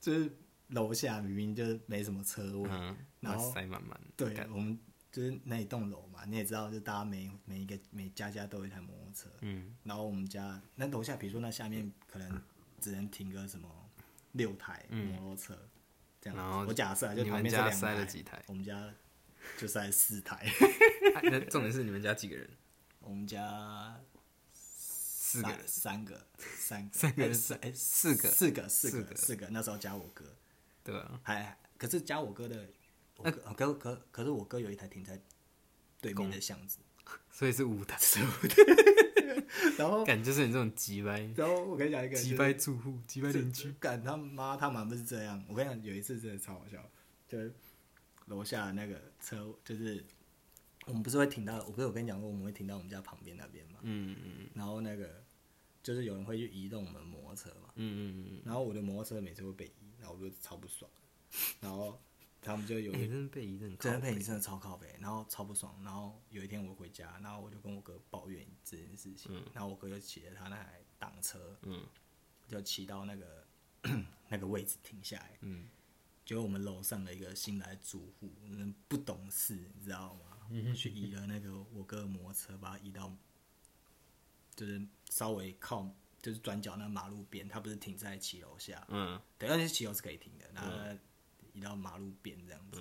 [0.00, 0.30] 就是
[0.68, 4.78] 楼下明明就是没什么车位，嗯，然后塞满满，对，我们
[5.10, 12.42] 就是那一栋楼嘛，你也知道，就大家每每一个每家家都有一台摩托车，嗯然后我们家那楼下，比如说那下面可能
[12.80, 13.68] 只能停个什么
[14.32, 15.58] 六台摩托车，
[16.20, 18.42] 这样然后我假设啊就旁边是两家塞了台几台？
[18.46, 18.92] 我们家
[19.56, 20.46] 就塞四台，
[21.50, 22.48] 重点是你们家几个人？
[23.00, 23.98] 我们家
[25.28, 26.96] 四个人，三个三个。
[26.96, 29.04] 三个 四哎四个，四个四四个。
[29.04, 30.24] 个四个，那时候加我哥，
[30.82, 31.20] 对吧？
[31.22, 32.66] 还可是加我哥的，
[33.16, 35.20] 我哥可可可是我哥有一台停在
[36.00, 36.78] 对面的巷子，
[37.30, 37.98] 所以是五台，
[39.76, 46.82] 然后感就是你这种急掰、然后我跟你讲一个急掰住户、急掰邻居，感他妈他妈不是这样，我跟你讲有一次真的超好笑，
[47.28, 47.52] 就是
[48.26, 50.02] 楼下那个车就是
[50.88, 55.22] 我们不是会停到，我不是有跟你讲过我们会停到我们家旁边那边嘛，嗯嗯然后那个
[55.82, 58.42] 就是有人会去移动我们摩托车嘛，嗯嗯嗯。
[58.44, 60.90] 然后我的摩托车每次会被移，然后我就超不爽，
[61.60, 62.00] 然后
[62.42, 65.80] 他们就有一被移真的被你真的超靠背，然后超不爽。
[65.84, 69.44] 然后有一天我回家，然后我就跟我哥抱怨这件事情，嗯。
[69.52, 71.86] 然后我哥就骑着他那台挡车，嗯。
[72.48, 73.46] 就骑到那个
[74.30, 75.68] 那个位置停下来，嗯，
[76.24, 80.37] 结果我们楼上的一个新来住户，嗯不懂事，你知道吗？
[80.50, 83.14] 嗯去移了那个我哥的摩托车，把它移到
[84.56, 84.80] 就是
[85.10, 85.88] 稍微靠
[86.20, 90.72] 就是转角那马路边，他不是停在骑楼下，嗯对，而且骑楼是可以停的，然后
[91.52, 92.80] 移到马路边这样子。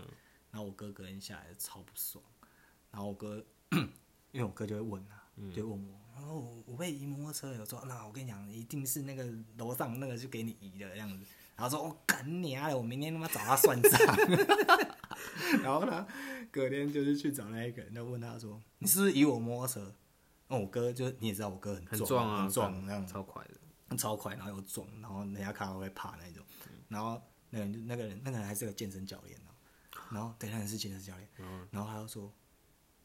[0.50, 2.24] 然后我哥隔天下来超不爽，
[2.90, 3.46] 然后我哥
[4.32, 9.24] 因为我哥就会问啊，就会问我，然后我我被移摩托车，有说那我跟你讲，一定是那个
[9.58, 11.26] 楼上那个就给你移的这样子。
[11.56, 12.76] 然后说我哦干你啊！
[12.76, 13.92] 我明天他妈找他算账。
[15.64, 16.08] 然后呢，
[16.52, 19.94] 隔天就是去找那一个人，就问他说：“你是不是以我摩托车？”
[20.50, 26.44] 那我哥就你也知道，我哥很壮啊，很壮那样超快的，超快，然后又壮，然后人家看到会怕那种。
[26.88, 29.52] 然后那个人就那个人那个人还是个健身教练哦，
[30.10, 31.30] 然后对，那个人是健身教练，
[31.70, 32.34] 然后他就说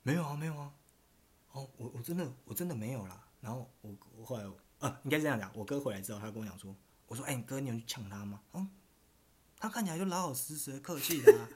[0.03, 0.73] 没有啊没有啊，
[1.51, 3.27] 哦我我真的我真的没有啦。
[3.41, 4.45] 然后我我后来
[4.79, 6.73] 呃应该这样讲，我哥回来之后，他跟我讲说，
[7.09, 8.41] 我说哎、你哥你有去呛他吗？
[8.53, 8.71] 嗯，
[9.59, 11.49] 他看起来就老老实实的客气的啊，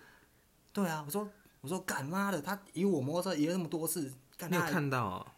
[0.82, 1.26] 对啊，我说
[1.62, 5.34] 我说干妈的，他以我摩托车移了那么多次，干你有他看到啊？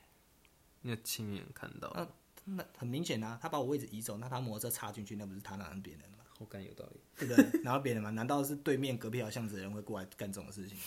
[0.82, 1.92] 你有亲眼看到？
[1.94, 6.24] 那那很明显啊，他把我位置移走，那他摩托车插进去，那不是他那是别人的吗？
[6.26, 7.00] 好感有道理。
[7.16, 7.50] 对不对？
[7.62, 10.84] 然后别人嘛，难道是对面隔壁条巷子的人会过来干这种事情吗？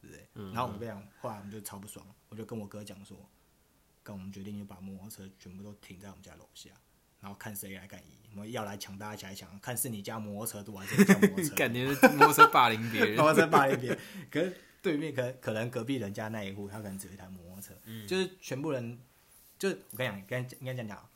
[0.00, 0.52] 对不对？
[0.52, 3.18] 然后我跟你讲，后来我们就超不爽，我就跟我哥讲说，
[4.02, 6.70] 跟我们决定就把摩托车全部都停在我们家楼下，
[7.20, 11.54] 然后看谁来敢移，我们要来抢，大家一起来抢，看是你家摩托车多还是你家摩托车？
[11.56, 13.24] 感觉是摩托车霸凌别人摩。
[13.32, 13.98] 托车霸凌别人，
[14.30, 17.74] 可是对面可可能隔壁人家那一户，他可能只有一台摩托车，
[18.08, 18.98] 就是全部人，
[19.58, 21.08] 就是我跟你讲，应该应该这样讲，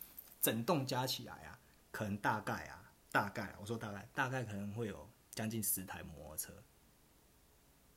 [0.42, 1.58] 整栋加起来啊，
[1.90, 6.52] 可能大概啊，大概啊，我说大概，大概可能会有将近十台摩托车，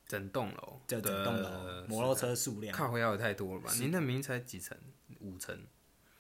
[0.08, 3.74] 整栋楼，这整栋楼摩托车数量靠要也太多了吧？
[3.74, 4.78] 您那明明才几层？
[5.20, 5.60] 五层？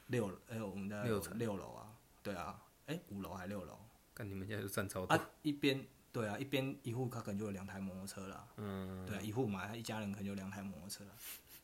[0.07, 3.77] 六，哎、我们的六层六楼啊，对啊，哎、五楼还六楼
[4.13, 5.15] 看你们家就占超多。
[5.15, 11.11] 啊，一边对啊，一边一户他可能就有两台摩托车啦，嗯，对啊，一户嘛，他一家人可能就有两台摩托车啦。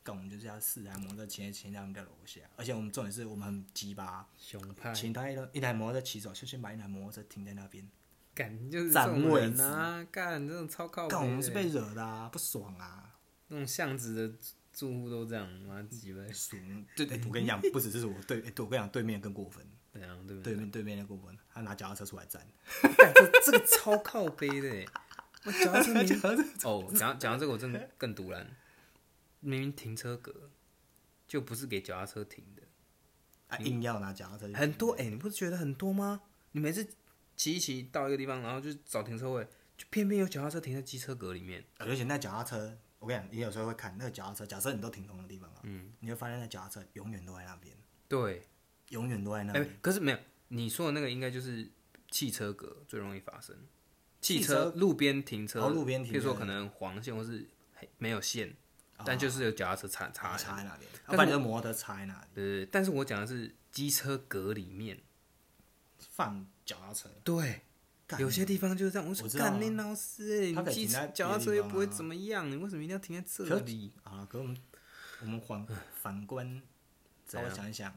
[0.03, 7.89] 干，我们就是要四台摩托车骑骑在我们家楼下，而且我们重点是我们很鸡巴，熊派，请他一台一台摩托车骑走，就先把一台摩托车停在那边。
[8.36, 10.03] 干就是这占种位人啊！
[10.12, 13.15] 干这种超靠北干，我们是被惹的啊，不爽啊！
[13.47, 14.36] 那种巷子的
[14.73, 16.59] 住户都这样，妈鸡巴，爽，
[16.95, 20.55] 对对，我跟你讲，不只是我对，我跟你讲，对面更过分，对啊，对不对？
[20.55, 22.45] 面对面的过分，他拿脚踏车出来站，
[22.97, 24.88] 干这这个超靠背的欸，
[25.45, 28.55] 我脚踏车明 脚踏车哦，讲到讲到这个我真的更堵然，
[29.39, 30.49] 明明停车格
[31.27, 32.63] 就不是给脚踏车停的，
[33.49, 36.21] 啊，硬要拿脚踏车，很多哎、你不是觉得很多吗？
[36.53, 36.88] 你每次
[37.36, 47.75] 骑一骑到一个地方，然后就找停车位，就偏偏有脚踏车停在机车格里面，而且那脚踏车，我跟你讲，你有时候会看那个脚踏车，假设你都停同一个地方啊，嗯，你会发现那脚踏车永远都在那边，
[48.07, 48.47] 对，
[48.91, 49.77] 永远都在那哎、边。
[49.81, 51.69] 可是没有你说的那个应该就是
[52.09, 53.57] 汽车格最容易发生，
[54.21, 58.55] 汽汽车车路边停车，哦路边停比如说可能黄线或是黑没有线，
[59.05, 65.01] 但就是有脚踏车插插插在那边，但是要不然就是摩托车插在那里，对，但是我讲的是机车格里面，
[65.99, 67.09] 放脚踏车。
[67.25, 67.61] 对，干
[68.19, 69.08] 有些地方就是这样。
[69.08, 73.93] 我说干你老师、欸，他可以你机停在脚踏车又不会怎么样，你为什么一定要停在这里？
[74.04, 74.58] 啊，可我们
[75.21, 76.62] 我们反反观，
[77.28, 77.89] 稍微想一想，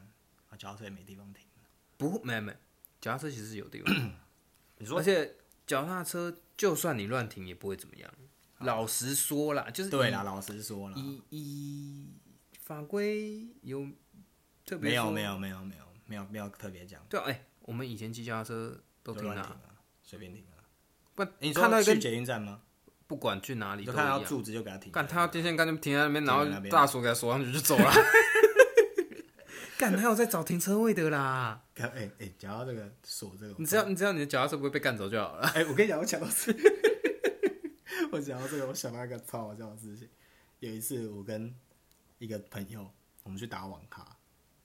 [0.49, 1.45] 啊，脚踏车也没地方停。
[1.97, 2.59] 不，没有没有，
[3.01, 4.13] 脚踏车其实是有地方，
[4.79, 4.99] 你说。
[4.99, 5.35] 而且
[5.67, 8.13] 脚踏车就算你乱停也不会怎么样。
[8.61, 12.09] 老实说啦，就是对啦，老实说啦，以以
[12.63, 13.87] 法规有
[14.65, 19.25] 特别没有没有没有没有没有没有特别讲，对啊，哎、我们以前骑脚踏车都停
[20.07, 20.65] 随便停啊。
[21.15, 22.63] 不，你看到一根说去捷运站吗？
[23.07, 23.93] 不管去哪里都。
[23.93, 24.91] 就看到柱子就给他停。
[24.91, 27.93] 干，他要电线杆就停在那边，然后大锁给他锁上去就走了。
[29.79, 31.63] 干，还有在找停车位的啦。
[31.75, 35.47] 看，哎哎，讲到这个锁这个，你只要你只要你的脚踏车不会被干走就好了。
[35.49, 36.53] 哎，我跟你讲，我讲到这，
[38.11, 40.09] 我讲到这个，我想到一个超好笑的事情。
[40.61, 41.55] 有一次，我跟
[42.19, 42.91] 一个朋友，
[43.23, 44.17] 我们去打网咖，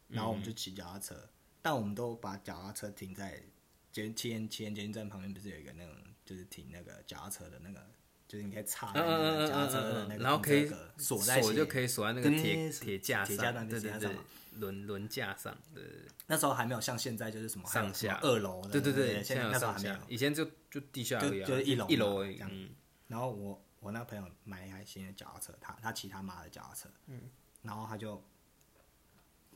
[0.08, 1.30] 然后我们就骑脚踏车，
[1.62, 3.44] 但我们都把脚踏车停在
[3.92, 5.94] 捷七天七天捷运站旁边，不是有一个那种
[6.26, 7.86] 就是停那个脚踏车的那个，
[8.28, 14.24] 就是你可以插那个脚踏车的那个，然后可以锁在锁就可以锁在那个铁铁架铁架上，对对对个铁架上嘛，
[14.54, 19.96] 轮轮架上，对对对那时候还没有像现在就是什么上下二楼的，对对对，现在那时候还没有，。
[20.08, 22.70] 以前就就地下而已啊，就就是一楼一楼而已嗯，
[23.08, 27.24] 然后我我那朋友买一台新的脚踏车，他他骑他妈的脚踏车，嗯，
[27.62, 28.24] 然后他就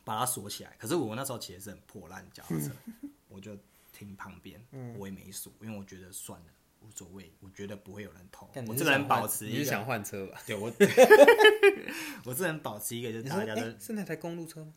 [0.04, 0.76] 把它锁起来。
[0.78, 2.71] 可是我那时候骑的是很破烂的脚踏车，
[3.30, 3.58] 我就
[3.96, 4.62] 停旁边，
[4.98, 6.48] 我也没锁，因为我觉得算了，
[6.82, 8.50] 无所谓，我觉得不会有人偷。
[8.68, 10.42] 我这个人保持一个，你是想换车吧？
[10.46, 10.72] 对我，
[12.26, 14.74] 我这人保持一个就是大家都哎，是那台公路车吗？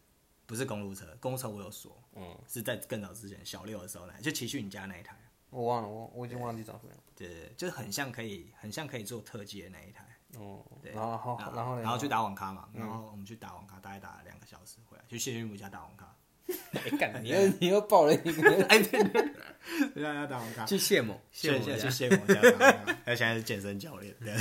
[0.46, 5.14] 不是公路车，公路车我有锁，嗯，是在更早之前小六的时候来，就骑去你家那一台。
[5.50, 7.02] 我忘了，我我已经忘记找什么样。
[7.16, 10.06] 对就是很像可以很像可以做特技的那一台。
[10.36, 16.14] 哦，对然后然后然后去打网咖嘛，然后我们去打网咖，大概打了两个小时回来，去谢君母家打网咖，
[16.72, 18.66] 哎干，你 又你又爆了一个。
[18.68, 21.20] 哎对对，让他打网咖，去谢某。
[21.30, 21.76] 谢某家。
[21.76, 24.34] 去谢某家打网咖，他现在是健身教练，对，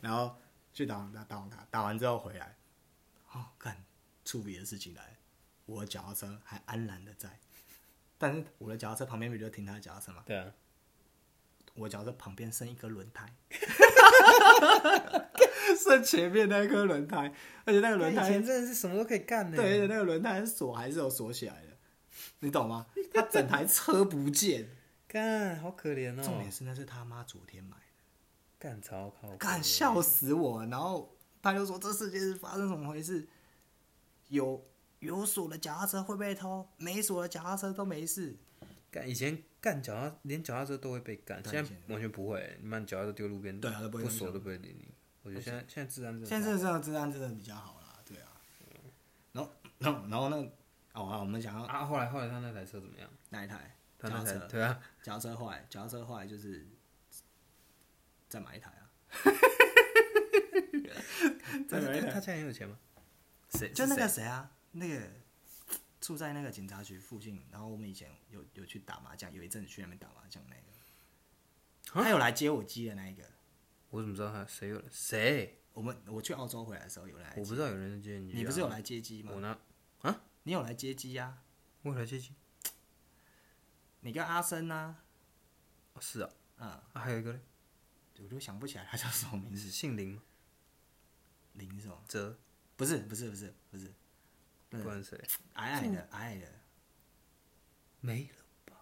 [0.00, 0.34] 然后
[0.72, 2.56] 去打网咖打网咖，打完之后回来，
[3.32, 3.76] 哦，干，
[4.24, 5.16] 出别的事情来，
[5.66, 7.28] 我的脚踏车还安然的在，
[8.16, 10.50] 但是我的脚踏车旁边不就停他的脚踏车嘛，对啊，
[11.74, 13.32] 我脚踏车旁边剩一颗轮胎，
[15.76, 17.32] 剩前面那一颗轮胎，
[17.64, 19.56] 而且那个轮胎以前真的是什么都可以干的。
[19.56, 21.76] 对，而且那个轮胎锁还是有锁起来的，
[22.40, 22.86] 你懂吗？
[23.12, 24.68] 他整台车不见，
[25.08, 27.82] 干好可怜哦重点，是那是他妈昨天买的，
[28.58, 30.64] 干超靠北，干笑死我。
[30.66, 33.28] 然后他就说这世界是发生什么回事？
[34.28, 34.64] 有
[35.00, 38.36] 有锁的脚踏车会被偷，没锁的脚踏车都没事。
[38.90, 42.58] 干以前干脚踏连脚踏车都会被干，现在完全不会。
[42.60, 44.86] 你把你脚踏车丢路边，对啊都不会不锁用都不会理你。
[45.22, 48.28] 我觉得现在现在治安真的现在这个治安真的比较好啦，对啊。
[49.32, 50.42] 然后然后然后那个
[50.92, 53.08] 哦啊，我们讲到啊，后来后来他那台车怎么样？
[53.30, 56.68] 那一台他那脚踏车，台对啊，脚踏车坏，脚踏车坏就是
[58.28, 58.84] 再买一台啊。
[61.66, 62.78] 再买一台他现在很有钱吗？
[63.48, 63.72] 谁？
[63.72, 65.00] 就那个谁啊，那个
[66.04, 73.24] 住在那个警察局附近，然后我们以前有有去打麻将，有一阵子去那边打麻将那个，他有来接我机的那一个。
[73.88, 75.62] 我怎么知道他谁有了谁？
[75.72, 78.34] 我们我去澳洲回来的时候有人来，我不知道有人接你。
[78.34, 79.40] 你不是有来接机吗我？
[79.40, 79.58] 呢？
[80.02, 81.42] 啊你有来接机呀、
[81.80, 82.34] 我有来接机？
[84.00, 84.96] 你跟阿生呐、
[85.94, 87.40] 哦是啊，嗯，啊还有一个呢，
[88.18, 90.22] 我就想不起来他叫什么名字，姓林吗？
[91.54, 92.04] 林什么？
[92.06, 92.38] 哲，
[92.76, 93.90] 不是不是不是不是，
[94.82, 95.16] 不然谁？
[95.54, 96.46] 矮矮的矮矮的，
[98.00, 98.24] 没
[98.68, 98.76] 了。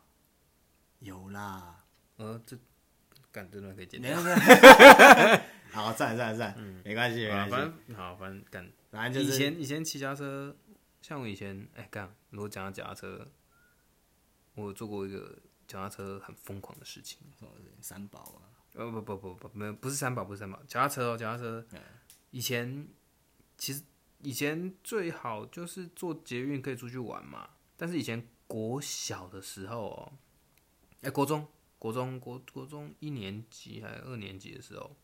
[1.00, 1.84] 有啦。
[2.16, 2.56] 呃，这
[3.32, 4.16] 干这段可以剪没掉。
[4.18, 4.36] 有没有。
[5.72, 8.64] 好，赞赞赞，没关系没啊，关系，反正好，反正干。
[8.64, 10.56] 以反正就是前以前骑脚踏车，
[11.00, 13.30] 像我以前哎干，如果讲到脚踏车，
[14.54, 17.18] 我做过一个脚踏车很疯狂的事情。
[17.80, 21.80] 三宝啊，呃不不不不没有不是三宝不是三宝，脚踏车哦脚踏车嗯。
[22.30, 22.86] 以前
[23.56, 23.82] 其实
[24.22, 30.12] 以前最好就是坐捷运可以出去玩嘛，但是以前国小的时候哦，
[31.02, 31.46] 哎、国中
[31.78, 34.96] 国中国国中一年级还是二年级的时候，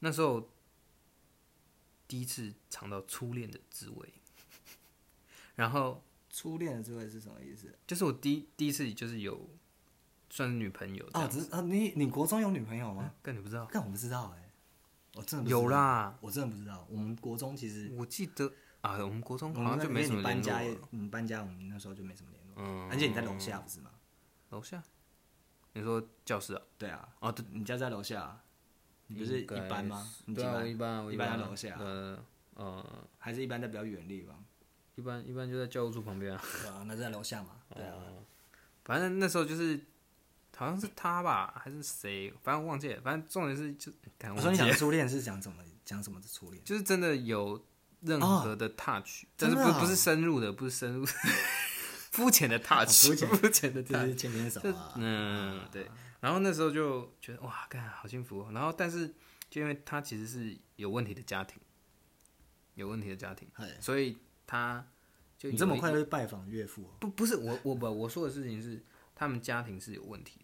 [0.00, 0.50] 那时候
[2.08, 4.12] 第一次尝到初恋的滋味，
[5.54, 7.72] 然后初恋的滋味是什么意思？
[7.86, 9.48] 就是我第一第一次就是有
[10.28, 13.14] 算是女朋友这哦，只是啊，你你国中有女朋友吗？
[13.22, 13.68] 但你不知道。
[13.72, 14.43] 但我不知道哎，
[15.16, 16.86] 我真的有，啦，我真的不知道。
[16.90, 22.54] 我们国中其实我记得啊，我们国中好像就没什么你搬家你们搬家，我们那时候就没什么联络。
[22.56, 23.90] 嗯，而且你在楼下不是吗？
[24.50, 24.82] 楼下，
[25.72, 26.62] 你说教室啊？
[26.76, 28.40] 对啊，哦，对，你家在楼下，
[29.06, 30.08] 你不是一应该般吗？
[30.26, 30.66] 是对啊，我？
[30.66, 32.24] 一般，我一般般在楼下呃
[32.54, 34.44] 呃，还是一般在比较远的地方？
[34.96, 36.42] 一般一般就在教务处旁边啊。
[36.62, 37.60] 对啊，那在楼下嘛。
[37.74, 37.96] 对啊，
[38.84, 39.80] 反正那时候就是，
[40.56, 42.32] 好像是他吧，还是谁？
[42.42, 43.00] 反正忘记了。
[43.00, 46.62] 反正重点是就，看我说你讲初恋是讲怎么讲什么的初恋？
[46.64, 47.64] 就是真的有
[48.00, 51.04] 任何的 touch，、但是不不是深入的，不是深入，
[52.12, 54.92] 肤浅的 touch，肤浅 肤浅的 touch，是牵牵手啊。
[54.96, 55.90] 嗯，对。
[56.20, 58.50] 然后那时候就觉得哇，干好幸福、哦。
[58.52, 59.08] 然后但是
[59.50, 61.58] 就因为他其实是有问题的家庭，
[62.74, 64.86] 有问题的家庭，嗨所以他
[65.36, 66.96] 就你这么快就去拜访岳父哦？
[67.00, 68.82] 不不是我我不我说的事情是
[69.14, 70.40] 他们家庭是有问题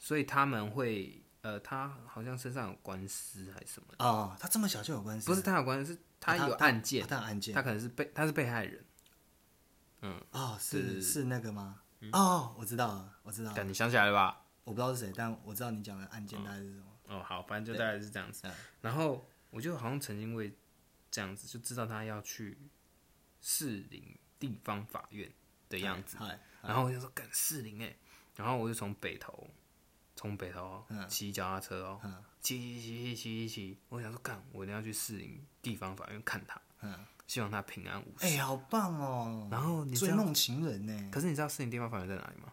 [0.00, 5.26] 所以他们会呃，他好像身上有官司还是什么的，啊，他这么小就有官司？
[5.28, 8.84] 不是他有官司，是他啊有案件啊，他有案件他可能是被他是被害人。
[10.02, 11.82] 嗯哦，是是那个吗？
[12.12, 14.46] 哦，我知道了，我知道了，但你想起来了吧？
[14.64, 16.86] 我不知道是谁，但我知道你讲的案件大概是什么。
[17.08, 18.54] 哦，好，反正就大概是这样子嗯。
[18.80, 20.56] 然后我就好像曾经为
[21.10, 22.56] 这样子就知道他要去
[23.40, 25.30] 士林地方法院
[25.68, 27.94] 的样子，嗨，然后我就说干士林哎，
[28.36, 29.46] 然后我就从北投
[30.20, 38.26] 从北头嗯骑脚踏车哦，嗯骑骑骑骑骑骑，我想说干，我一定要去士林地方法院看他，嗯，希望他平安无事。
[38.26, 39.48] 哎，好棒哦！
[39.50, 41.10] 然后追梦情人呢？
[41.10, 42.52] 可是你知道士林地方法院在哪里吗？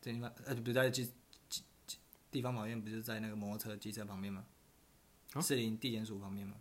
[0.00, 1.12] 这地方呃，不是在机
[1.48, 1.98] 机机
[2.30, 4.44] 地方法院，不是在那个摩托车、机车旁边吗？
[5.32, 6.54] 啊士林地检署旁边吗？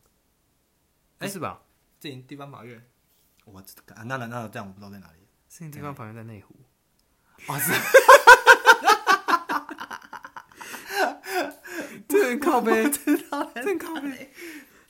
[1.20, 1.62] 不是吧？
[2.02, 2.84] 士林地方法院，
[3.46, 3.64] 我
[4.06, 5.20] 那那那这样我不知道在哪里。
[5.50, 6.56] 士林地方法院在内湖。
[7.48, 7.72] 哇是，
[12.08, 14.32] 这很靠背，知道，这很靠背。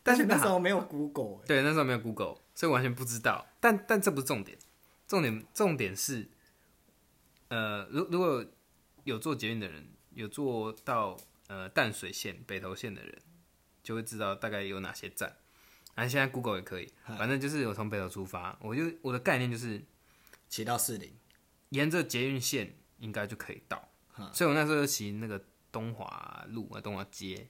[0.04, 1.48] 但是那时候没有 Google，欸。
[1.48, 3.48] 对，那时候没有 Google，所以完全不知道。
[3.60, 4.58] 但但这不是重点，
[5.08, 6.30] 重点重点是，
[7.50, 8.46] 呃，如如果
[9.04, 11.18] 有做捷运的人，有做到
[11.48, 13.22] 呃淡水线、北投线的人，
[13.84, 15.36] 就会知道大概有哪些站。
[15.94, 19.84] 啊，现在 Google 也可以，反正就是我从北投出发，我就我的概念就是
[20.48, 21.14] 骑到四零，
[21.70, 23.90] 沿着捷运线应该就可以到，
[24.34, 27.48] 所以我那时候就骑那个东华路啊，东华街，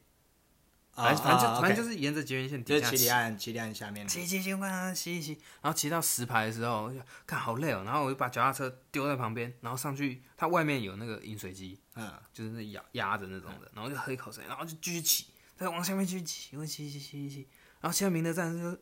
[0.93, 2.97] 反正反正反正就是沿着捷运线就是底下骑。
[2.97, 4.07] 骑离岸，骑离岸下面。
[4.07, 17.47] 骑骑骑，快啊骑一骑，然后骑到十排的时候，我就看好累哦，然后我就把脚踏车丢在旁边，然后上去，它外面有那个饮水机，嗯，就是那压压着那种的，然后就喝一口水，然后就继续骑，再往下面继续骑，我骑骑骑骑骑，
[17.79, 18.77] 然后骑到明德站就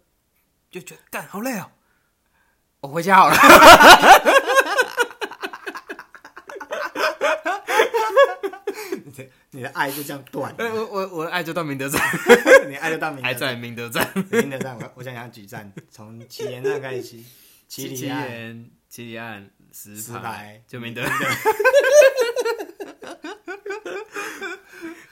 [0.72, 1.72] 就觉得干好累哦，
[2.82, 3.36] 我回家好了。
[9.52, 12.02] 你的爱就这样断 我我我的爱就到明德站，
[12.70, 17.26] 你爱就到明德还在明德站，明德站，我我想想几站，从七岩站开始骑，
[17.68, 20.20] 骑七离岸，岩、七里岸、石石牌。
[20.20, 21.04] 牌就明德。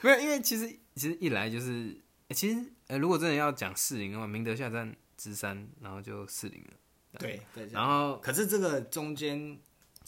[0.00, 6.70] 没有，因为其实其实一来就是，欸其实呃，如果真的要讲四零的话，明德下站芝山，然后就四零了。
[7.18, 7.66] 对对。
[7.72, 9.58] 然后可是这个中间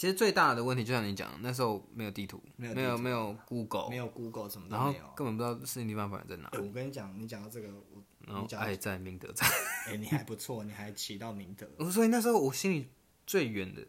[0.01, 5.05] 其实最大的问题，就像你讲，那时候没有地图，没有没有没有 Google，没有 Google 什么然后都没有。
[5.15, 6.49] 根本不知道士林地方在哪。
[6.55, 9.47] 我跟你讲，你讲到这个，我然后爱在明德站，
[9.89, 11.69] 哎，你还不错，你还骑到明德。
[11.91, 12.89] 所以那时候我心里
[13.27, 13.87] 最远的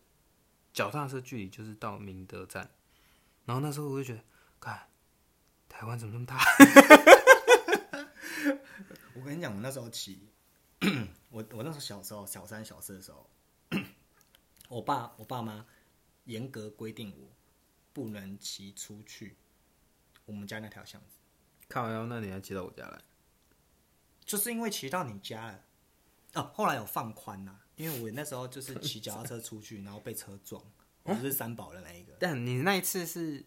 [0.73, 2.69] 脚踏车距离就是到明德站，
[3.45, 4.19] 然后那时候我就觉得，
[4.59, 4.89] 看
[5.69, 6.37] 台湾怎么这么大？
[9.15, 10.27] 我跟你讲，我那时候骑，
[11.29, 13.29] 我我那时候小时候小三小四的时候，
[14.67, 15.65] 我爸我爸妈
[16.25, 17.35] 严格规定我
[17.93, 19.37] 不能骑出去。
[20.25, 21.17] 我们家那条巷子，
[21.67, 23.01] 靠腰，那你还骑到我家来？
[24.23, 25.63] 就是因为骑到你家了。
[26.35, 30.63] 哦，后来有放宽啦，因为我那时候就是骑脚踏车出去，然后被车撞，
[31.03, 33.43] 我就是三宝的那一个，但你那一次是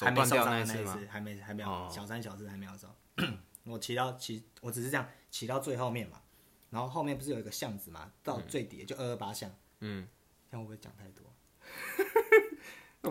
[0.00, 0.64] 还没受伤的？
[0.64, 1.90] 那一次，还没还没有、哦。
[1.92, 2.96] 小三小四还没有的时候，
[3.64, 6.22] 我骑到骑，我只是这样骑到最后面嘛，
[6.70, 10.08] 然后后面不是有一个巷子嘛，到最底就二二八巷，嗯，
[10.50, 11.33] 这样会不会讲太多？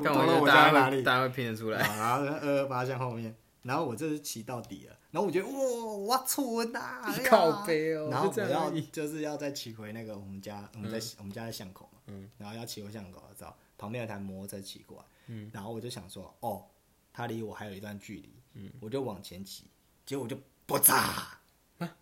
[0.04, 1.02] 但我觉我家家哪里？
[1.04, 1.80] 大家会拼得出来。
[1.82, 16.66] 啊然后二二八巷后面，然后我这是骑到底了，然后我觉得哇，我蠢呐，哎呀靠背哦然后我要就是要再骑回那个我们家，我们在、我们家在巷口嘛，嗯，然后要骑回巷口知道，旁边有台摩托车骑过来，嗯，然后我就想说，哦，
[17.14, 19.66] 他离我还有一段距离，嗯，我就往前骑，
[20.06, 21.40] 结果我就爆炸，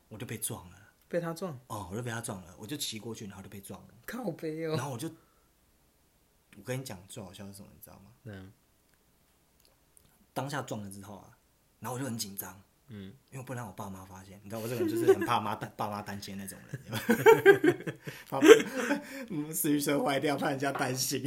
[0.09, 0.77] 我就被撞了，
[1.07, 4.75] 被他撞，哦，我就被他撞了，我就骑过去，然后就被撞了，靠背哦。
[4.75, 5.09] 然后我就，
[6.61, 8.11] 我跟你讲最好笑的是什么，你知道吗？
[8.25, 8.53] 嗯
[10.31, 11.35] 当下撞了之后啊，
[11.79, 17.99] 然后我就很紧张，嗯，因为不能让我爸妈发现，你知道我这个人就是很怕妈担 爸妈担心那种人，
[18.29, 18.39] 怕
[19.29, 21.23] 嗯四驱车坏掉，怕人家担心，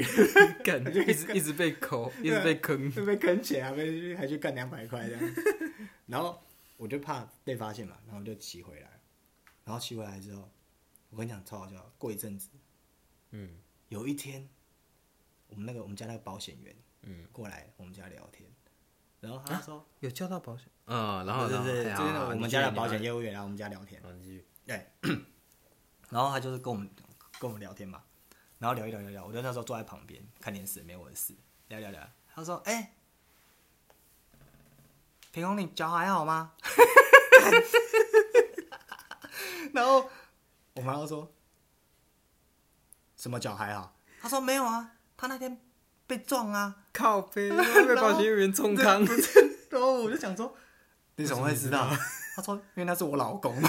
[0.63, 2.89] 干，一直一直被抠，一直被坑。
[2.93, 5.35] 会被坑钱，还被还去干两百块这样，
[6.07, 6.41] 然后
[6.77, 9.01] 我就怕被发现嘛，然后我就骑回来，
[9.65, 10.49] 然后骑回来之后，
[11.11, 12.49] 我跟你讲超好笑，过一阵子，
[13.33, 13.59] 嗯。
[13.91, 14.49] 有一天，
[15.55, 18.49] 我们那个我们家那个保险员嗯，过来我们家聊天，
[19.21, 19.85] 然后他说。
[20.01, 20.67] 有交到保险。
[20.87, 23.05] 嗯，然后对对对，就是我们家的保险业。
[23.05, 24.03] 业务员来我们家聊天。
[24.67, 24.91] 对，
[26.11, 26.89] 然后他就是跟我们
[27.39, 28.03] 跟我们聊天嘛，
[28.59, 31.35] 然后聊一聊聊聊，我就那时候坐在旁边看电视，没我的事，
[31.69, 32.95] 聊聊聊，他说：“哎、
[35.31, 36.53] 平红，你脚还好吗？”
[39.73, 40.09] 然后
[40.75, 41.33] 我妈就说
[43.17, 45.61] ：“什么脚还好？”他说：“没有啊，他那天
[46.07, 46.77] 被撞啊。
[46.93, 49.05] 靠背，被保险业务员冲康。
[49.71, 50.57] ”然后我就想说
[51.17, 51.91] ：“你怎么会知道？”
[52.37, 53.55] 他说：“因为那是我老公。”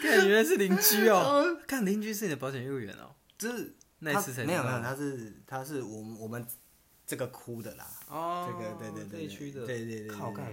[0.00, 1.58] 看，原来是邻居哦。
[1.66, 3.14] 看邻居是你的保险业务员哦。
[3.36, 6.46] 就是那次才他没有没有，他是他是我们我们
[7.06, 10.46] 这个哭的啦，哦这个对对对区的，对对对对靠干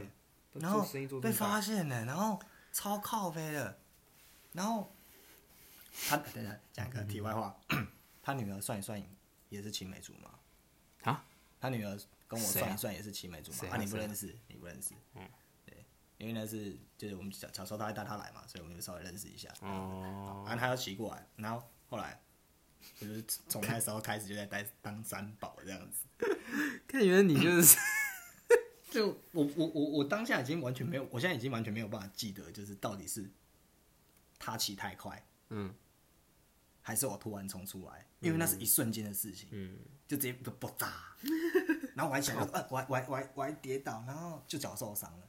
[0.53, 0.85] 对，然后
[1.21, 2.39] 被发现了，然后
[2.73, 3.77] 超靠背的，
[4.53, 4.93] 然后
[6.07, 7.59] 他等等讲个题外话，
[8.21, 9.01] 他女儿算一算
[9.49, 11.11] 也是青梅竹马。
[11.11, 11.25] 啊，
[11.59, 13.69] 他女儿跟我算一算也是青梅竹马。
[13.69, 15.27] 啊，你不认识，你不认识，嗯，
[15.65, 15.85] 对，
[16.17, 22.21] 因为那是就是我们小小时候他会带他来嘛，所以我们就稍微认识一下，哦，然后他要骑过来，然后后来
[22.99, 26.05] 我就是从那时候开始就在带当三宝这样子。
[26.87, 27.77] 看原来你就是
[28.91, 33.29] 就我我我我当下已经完全没有，我现在已经完全没有办法记得，就是到底是
[34.37, 35.73] 他骑太快，嗯
[36.83, 39.77] 还是我突然冲出来，因为那是一瞬间的事情，嗯，
[40.07, 40.91] 就直接一个爆炸，
[41.93, 45.27] 然后我还起来， 呃，我还我还我还我还跌倒，然后就脚受伤了。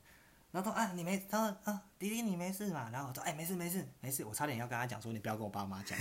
[0.51, 2.89] 然后他说啊，你没，他说啊，迪迪你没事嘛？
[2.91, 5.99] 然后我说哎，没事没事没事，我差点要跟他讲说，你不要跟我爸妈讲，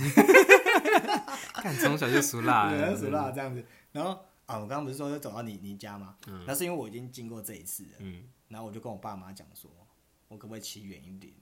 [1.54, 3.62] 看从小就熟辣对，了，熟辣这样子。
[3.92, 4.10] 然后
[4.46, 6.16] 啊，我刚刚不是说要走到你你家吗？
[6.46, 9.70] 那是因为我已经经过这一次了，嗯，然后我就跟我爸妈讲说，
[10.28, 11.32] 我可不可以骑远一点？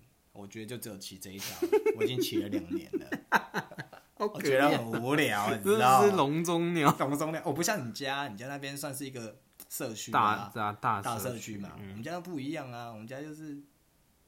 [0.41, 1.59] 我觉得就只有骑这一条，
[1.97, 3.11] 我已经骑了两年了，
[4.17, 7.43] 我觉得很无聊， 你知道是笼中鸟，懂不懂的？
[7.45, 9.39] 我不像你家，你家那边算是一个
[9.69, 11.75] 社区大啊，大大大社社区嘛。
[11.77, 13.63] 我们家不一样啊，我们家就是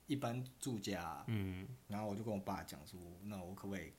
[0.07, 3.93] 一般住家啊、嗯然后我就跟我爸讲说，那我可不可以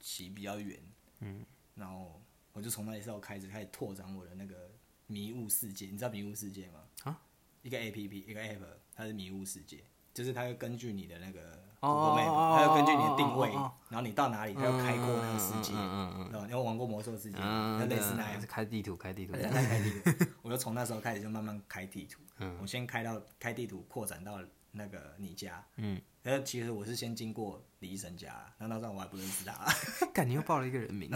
[0.00, 0.78] 骑比较远？
[1.20, 1.44] 嗯，
[1.74, 2.22] 然后
[2.52, 4.70] 我就从那时候开始开始拓展我的那个
[5.06, 5.86] 迷雾世界。
[5.86, 6.80] 你知道迷雾世界吗？
[7.04, 7.20] 啊，
[7.62, 8.60] 一个 A P P，一个 App，
[8.94, 9.84] 它是迷雾世界，
[10.18, 11.38] 就是它会根据你的那个
[11.78, 13.50] 哦 Google 哦 Map，哦它会根据你的定位
[13.88, 15.72] 然后你到哪里，它要开过那个世界。
[15.74, 18.42] 嗯嗯嗯知道吗你有玩过魔兽世界类似那样。
[18.48, 20.10] 开地图开地图，开开地图，
[20.42, 22.18] 我就从那时候开始就慢慢开地图。
[22.40, 24.40] 嗯我先开到开地图，扩展到
[24.72, 25.64] 那个你家。
[25.76, 29.54] 嗯，但其实我是先经过李医生家，那那时候我还不认识他。
[30.12, 31.08] 干你又报了一个人名，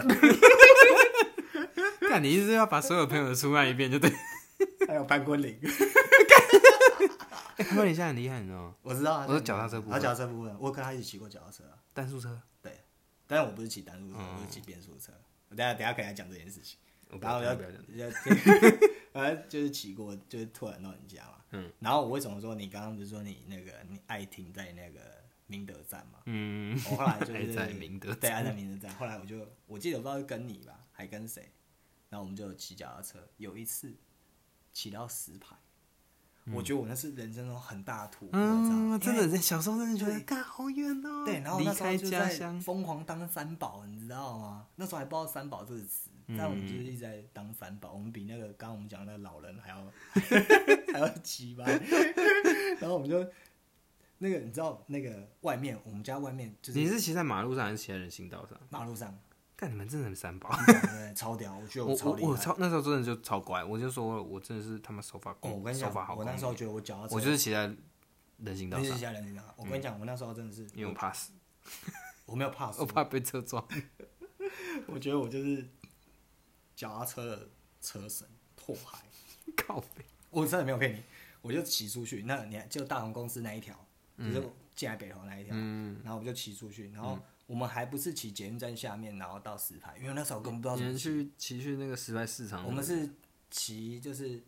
[2.09, 4.09] 干你意思是要把所有朋友都出卖一遍就对，
[4.87, 5.59] 还有潘坤林，
[7.57, 8.75] 哎，潘冠霖现在很厉害，你知道吗？
[8.81, 9.25] 我知道啊。
[9.27, 11.77] 我是脚踏车部分他脚踏车部分，我跟他一起骑过脚踏车啊。
[11.93, 12.79] 单速车，对
[13.27, 15.11] 但是我不是骑单速车，嗯我是骑变速车。
[15.49, 16.79] 我等下等下跟他讲这件事情。
[17.09, 18.09] 我不然后要要不要讲，要，
[19.13, 21.35] 反正就是骑过，就是突然到你家嘛。
[21.51, 21.71] 嗯。
[21.79, 24.99] 然后我为什么说你刚刚不是说你那个你爱停在那个
[25.45, 26.19] 明德站嘛？
[26.25, 28.91] 嗯，我后来就 是爱在明德对，爱在明德站。
[28.97, 31.51] 后来我就我记得我不知道是跟你吧，还跟谁，
[32.09, 33.19] 然后我们就骑脚踏车。
[33.37, 33.93] 有一次
[34.71, 35.55] 骑到石牌，
[36.51, 38.99] 我觉得我那是人生中很大的突破，你知道吗嗯，？
[38.99, 44.67] 真的，小时候真的觉得，对干好远哦，对，然后离那时候开就在家乡，疯狂当三宝，你知道吗？
[44.75, 49.87] 那时候还不知道三宝这个词，但我们就是一直在当三宝，我们比那个刚刚我们讲的那个老人还要
[50.91, 51.65] 还要奇葩。
[52.79, 53.25] 然后我们就
[54.17, 58.57] 那个你知道那个外面我们家外面就是你是骑在马路上还是骑在人行道上？
[58.69, 59.17] 马路上，
[59.55, 60.49] 干你们真的很三宝。
[60.65, 62.27] 对，超屌，我觉得我我超厉害。
[62.29, 67.73] 我超那时候真的就超乖，我就说我真的是他妈手法哦，我跟你讲手法好，我那时候觉得我脚踏车，我就是骑在
[68.37, 69.43] 人行道上那是，下人行道。
[69.57, 71.31] 我跟你讲，我那时候真的是，因为我怕死，
[72.25, 73.65] 我没有怕死我，怕被车撞。
[74.87, 75.67] 我觉得我就是
[76.75, 77.49] 脚踏车的
[77.81, 78.99] 车神拓海。
[79.57, 81.03] 靠背，我真的没有骗你，
[81.41, 82.23] 我就骑出去。
[82.23, 83.77] 那你还就大同公司那一条，
[84.17, 91.23] 就是进来北投那一条，嗯，然后我就骑出去，然后我们还不是骑捷运站下面，然后到石牌，因为那时候根本不知道你们怎么骑。
[91.25, 93.09] 去骑去那个石牌市场，我们是
[93.51, 94.41] 骑就是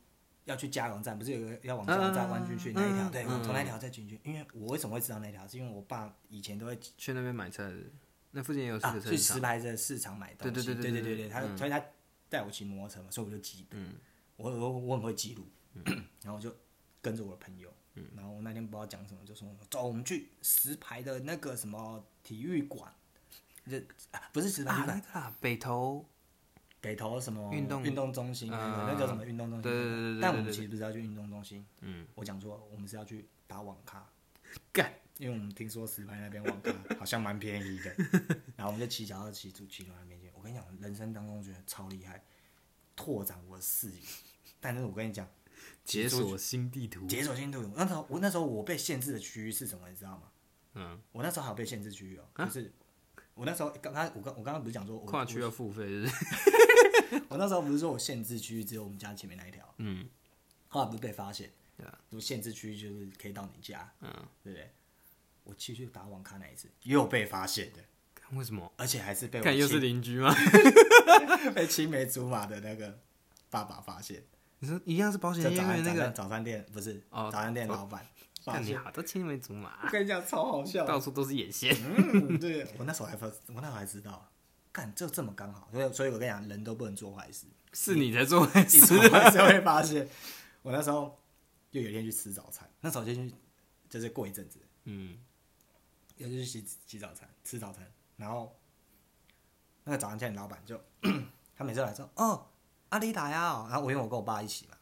[0.46, 3.10] 要去加油站，不是有个要往加油站弯进去嗯那一条？
[3.10, 4.20] 嗯对，从那条再进去。
[4.24, 5.48] 因为我为什么会知道那条？
[5.48, 7.78] 是因为我爸以前都会去那边买菜的，
[8.32, 9.18] 那附近也有这啊个车市场。
[9.18, 10.54] 去石牌的市场买东西。
[10.54, 11.84] 对对对对对对对对，他嗯所以他
[12.30, 13.78] 带我骑摩托车嘛，所以我就记得。
[13.78, 13.94] 嗯
[14.38, 15.48] 我我我很会记录，
[16.22, 16.54] 然后我就
[17.02, 17.74] 跟着我的朋友，
[18.16, 22.92] 然后我那天不知道讲什么，就说走，我们去石牌的那个什么体育馆，
[23.70, 23.80] 这、
[24.12, 26.04] 啊、不是体啊，育馆，那个啦，北投，
[26.82, 29.62] 北投什么运动运动中心，那叫什么运动中心？
[29.62, 34.04] 对对对对对但我们其实不是要去运动中心，嗯，我讲错，我们是要去打网咖，
[34.74, 37.96] 干，因为我们听说石牌那边网咖好像蛮便宜的，
[38.58, 40.32] 然后我们就骑脚踏车骑出骑到那边去。
[40.34, 42.24] 我跟你讲，人生当中觉得超厉害，
[42.96, 44.00] 拓展我的视野。
[44.60, 45.28] 但是我跟你讲，
[45.84, 47.06] 解锁新地图。
[47.06, 47.72] 解锁新地图。
[47.76, 50.32] 那时候我那时候我被限制的区域是什么，你知道吗？
[50.76, 52.72] 嗯，我那时候还有被限制区域哦，就是
[53.34, 56.16] 我那时候刚刚我刚我刚刚不是讲说我跨区要付费，是不是？
[57.16, 60.08] 我 我那时候不是说我限制区域只有我们家前面那一条，嗯，
[60.68, 64.10] 后来不是被发现，对啊，就限制区域就是可以到你家，嗯，
[64.44, 64.72] 对不对？
[65.44, 67.80] 我去去打网咖那一次又被发现的，
[68.16, 68.72] 看为什么？
[68.78, 70.34] 而且还是被我看又是亲邻居吗？
[71.54, 73.00] 被青梅竹马的那个
[73.50, 74.24] 爸爸发现，
[74.60, 78.06] 你说一样是保险业务员那个，早餐店不是哦早餐店老板
[78.46, 79.80] 发现，看你好，都青梅竹马。
[79.84, 81.76] 我，跟你讲超好笑，到处都是眼线。
[81.76, 82.66] 嗯，对。
[82.78, 84.32] 我那时候还不，我那时候还知道，
[84.72, 90.08] 干就这么刚好，所以所以我跟你讲，人都不能做坏事，是你在做坏一事做坏事会发现。
[90.62, 91.20] 我那时候
[91.72, 93.34] 就有一天去吃早餐，那时候就去
[93.90, 95.18] 就是过一阵子，嗯，
[96.18, 97.86] 也就是洗洗早餐吃早餐，
[98.18, 98.58] 然后
[99.84, 100.80] 那个早餐店老板就
[101.56, 102.48] 他每次来说哦
[102.90, 104.76] 阿丽达呀，然后我因为我跟我爸一起嘛，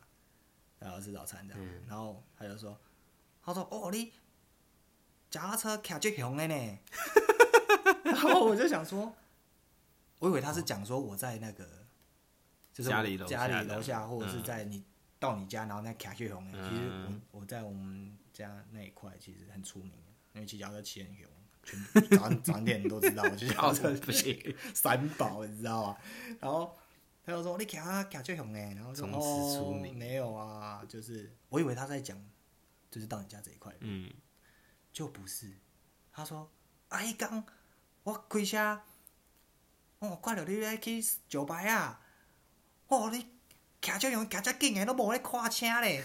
[0.80, 2.80] 然后吃早餐这样，然后他就说
[3.44, 4.12] 他说哦你
[5.30, 6.78] 脚踏车卡最雄的呢，
[8.06, 9.14] 然后我就想说，
[10.20, 11.68] 我以为他是讲说我在那个
[12.72, 14.44] 就是家里楼家里楼下或者是嗯。
[14.44, 14.84] 在你
[15.20, 21.28] 到你家然后那卡最雄的，其实嗯我我在我们家那一块其实很出名的，因为骑脚踏车骑很雄。
[21.66, 24.38] 全部早上早上店人都知道， 我骑脚踏车不行，
[24.74, 25.98] 三宝，你知道吗？
[26.42, 26.76] 然后
[27.26, 29.94] 他就说你骑啊骑最雄哎，然后说从此出名。
[29.94, 32.22] 哦、没有啊，就是我以为他在讲，
[32.94, 34.08] 就是到你家这一块，嗯，
[34.92, 35.52] 就不是。
[36.12, 36.48] 他说
[36.90, 37.44] 啊，迄天
[38.04, 38.80] 我开车，
[39.98, 42.00] 我看到你咧去酒吧啊，
[42.88, 43.28] 哦你
[43.82, 46.04] 骑最雄骑遮紧诶，都无咧看车咧，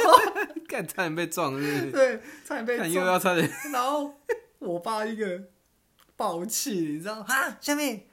[0.66, 1.90] 干差点被撞，是是？
[1.92, 4.18] 对，差点被看撞又要差点，然后
[4.60, 5.50] 我爸一个
[6.16, 7.54] 暴气，你知道哈？
[7.60, 8.06] 下面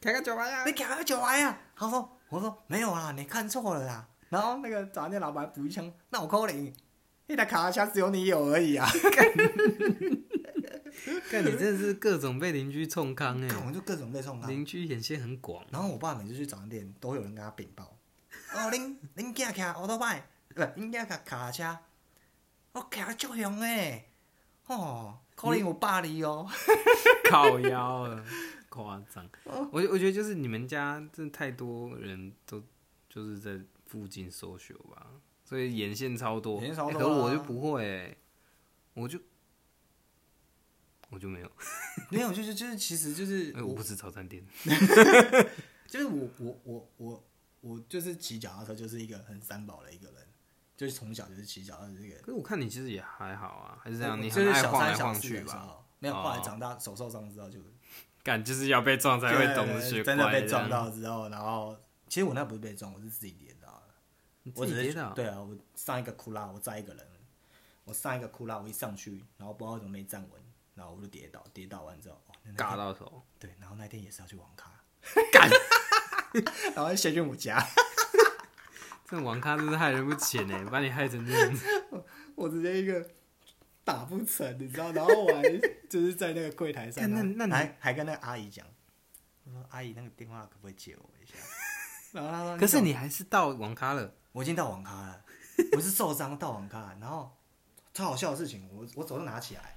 [0.00, 1.58] 开个酒吧呀你开个酒来啊？
[1.74, 6.72] 他说：“我说没有啊，你看错了啦。”然后那个早餐店老板补一枪，那我扣零，
[7.28, 8.86] 那台卡车只有你有而已啊！
[11.30, 14.50] 看你真的是各种被邻居冲康哎，看我们就各种被冲康。
[14.50, 17.98] 邻居眼线很广，然后我爸每次去早餐店，都会有人跟他禀报
[18.54, 21.78] ：“哦，恁恁囝骑奥多拜，不，恁囝骑卡车，
[22.72, 24.08] 我骑得足凶诶，
[24.66, 26.48] 哦，可能有霸你哦。
[27.28, 28.24] 靠腰了，
[28.70, 29.28] 夸张。
[29.44, 32.62] 我我觉得就是你们家真的太多人都
[33.08, 35.06] 就是在附近搜寻吧，
[35.48, 36.60] 所以眼线超多。
[36.60, 38.16] 眼线超多欸可我啊就不会、欸，
[38.94, 39.18] 我就
[41.10, 41.50] 我就没有，
[42.10, 44.44] 没有，就是就是，其实就是我不吃早餐店。
[45.86, 47.24] 就是我我我我
[47.60, 50.26] 我就是骑脚踏车，就是一个很三宝的一个人，
[50.76, 52.16] 就是从小就是骑脚踏车这个。
[52.22, 55.44] 可是我看你其实也还好啊，还是这样，你就是小很爱晃来三小去吧？
[55.44, 57.60] 的时候，没有，后来哦长大手受伤之后就
[58.24, 61.78] 干就是要被撞才会懂得学真的被撞到之后，然后
[62.08, 63.55] 其实我那不是被撞，我是自己跌的。
[64.46, 67.04] 你我只是自己跌倒，对啊，我上一个库拉，我载一个人，
[67.82, 70.40] 我上一个库拉，我一上去，然后不知道怎么没站稳，
[70.76, 74.70] 然后我就跌倒，跌倒完之后，哦，那那尬到手，对，然后那天也是要去网咖，
[75.32, 75.50] 干，
[76.76, 77.60] 然后先去我家，
[79.04, 81.66] 这网咖真是害人不浅呢，把你害成这样子。
[82.36, 83.10] 我直接一个
[83.82, 85.42] 打不成，你知道，然后我还
[85.88, 88.64] 就是在那个柜台上，那那你还还跟那个阿姨讲，
[89.42, 91.34] 我说阿姨那个电话可不可以借我一下？
[92.12, 95.24] 然后他说，可是你还是到网咖了，我已经到网咖了，
[95.76, 97.36] 我是受伤到网咖，然后
[97.92, 99.76] 超好笑的事情，我我手就拿起来，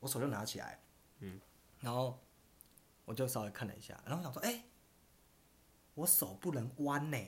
[0.00, 0.80] 我手就拿起来，
[1.20, 1.40] 嗯，
[1.80, 2.18] 然后
[3.04, 4.64] 我就稍微看了一下，然后我想说，哎、
[5.94, 7.18] 我手不能弯呢，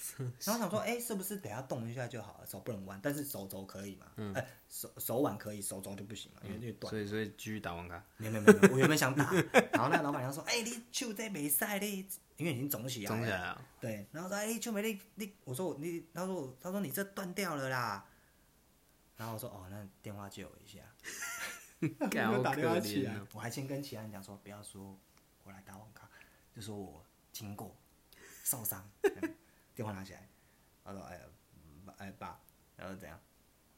[0.44, 2.46] 然后想说，哎、是不是等下动一下就好了？
[2.46, 4.06] 手不能弯，但是手肘可以嘛？
[4.16, 6.90] 嗯，哎、手手腕可以，手肘就不行嘛，因为短。
[6.90, 9.30] 所以所以继续打网咖，没有没有没有，我原本想打，
[9.72, 18.06] 然后那个老板娘说，哎、你手在没赛你，因为已经肿起来了，肿起来啊，对，然后说：“哎、秋梅，你你，我说我你，他说我，他说你这断掉了啦。”
[19.18, 20.78] 然后我说：“哦，那电话借我一下。”
[22.10, 24.98] 干好我打电话可起来我还先跟其他人讲说，不要说
[25.44, 26.08] 我来打网咖，
[26.54, 27.76] 就说我经过
[28.44, 28.88] 受伤。
[29.02, 29.34] 嗯
[29.80, 30.28] 电话拿起来，
[30.84, 31.22] 他说：“哎呀，
[31.86, 32.38] 爸哎爸，
[32.76, 33.18] 然后怎样？”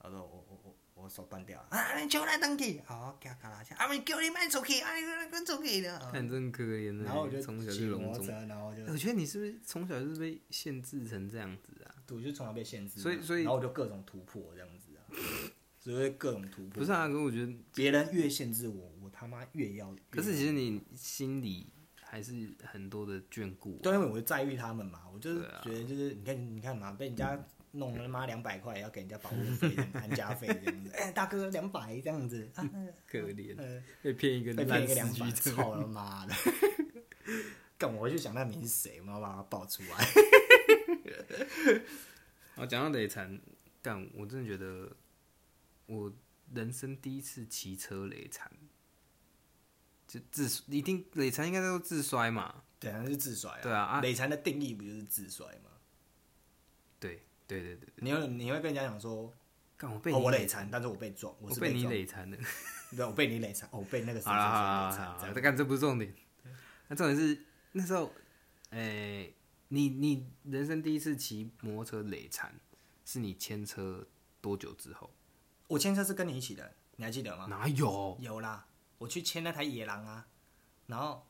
[0.00, 5.96] 他说：“我我我我手断掉了。”啊，你叫来登去，好，给他卡拉下，啊，你叫你卖出去，啊，你跟出去的。
[6.10, 7.04] 看真可怜的。
[7.04, 11.94] 然后我就从小骑就隆中然后就我觉得你是不是从小就是被限制成这样子啊？
[12.10, 15.06] 我就从小被限制嘛，所以所以然后我就各种突破这样子啊，
[15.78, 16.80] 所以各种突破。
[16.80, 19.94] 不是啊，可是我觉得，别人越限制我，我他妈越要。
[20.10, 21.72] 可是越其实你心里
[22.12, 23.80] 还是很多的眷顾啊。
[23.82, 30.90] 对，因为我就在意他们嘛，我就是觉得就是你看你看嘛，被人家弄了他妈两百块，要给人家保护费、 安家费这样子。
[30.90, 32.70] 哎、大哥两百这样子，啊，
[33.08, 36.34] 可怜，呃，被骗一个被骗一个两百，操他妈的！
[37.78, 40.06] 干，我回去想那名是谁，我要把他爆出来。
[42.56, 43.40] 我，讲到累残，
[43.80, 44.94] 干，我真的觉得
[45.86, 46.12] 我
[46.54, 48.52] 人生第一次骑车累残，
[50.12, 52.62] 就自一定累残应该都自摔嘛。
[52.78, 53.60] 对啊，是自摔啊。
[53.62, 55.70] 对啊啊累残的定义不就是自摔吗？
[57.00, 59.32] 对对对对，你会你会跟人家讲说，哦，
[59.78, 62.36] 干我被你我累残，但是我被撞，我被你累残了。
[62.94, 66.14] 对，我被你累残，哦我被那个谁谁谁了好了，累残这样但干这不是重点。
[66.88, 67.42] 那重点是
[67.72, 68.12] 那时候，
[68.68, 69.34] 诶、
[69.68, 72.52] 你你人生第一次骑摩托车累残，
[73.06, 74.06] 是你牵车
[74.42, 75.10] 多久之后？
[75.68, 77.46] 我牵车是跟你一起的，你还记得吗？
[77.46, 78.18] 哪有？
[78.20, 78.66] 有啦，
[79.02, 80.28] 我去牵那台野狼啊，
[80.86, 81.26] 然后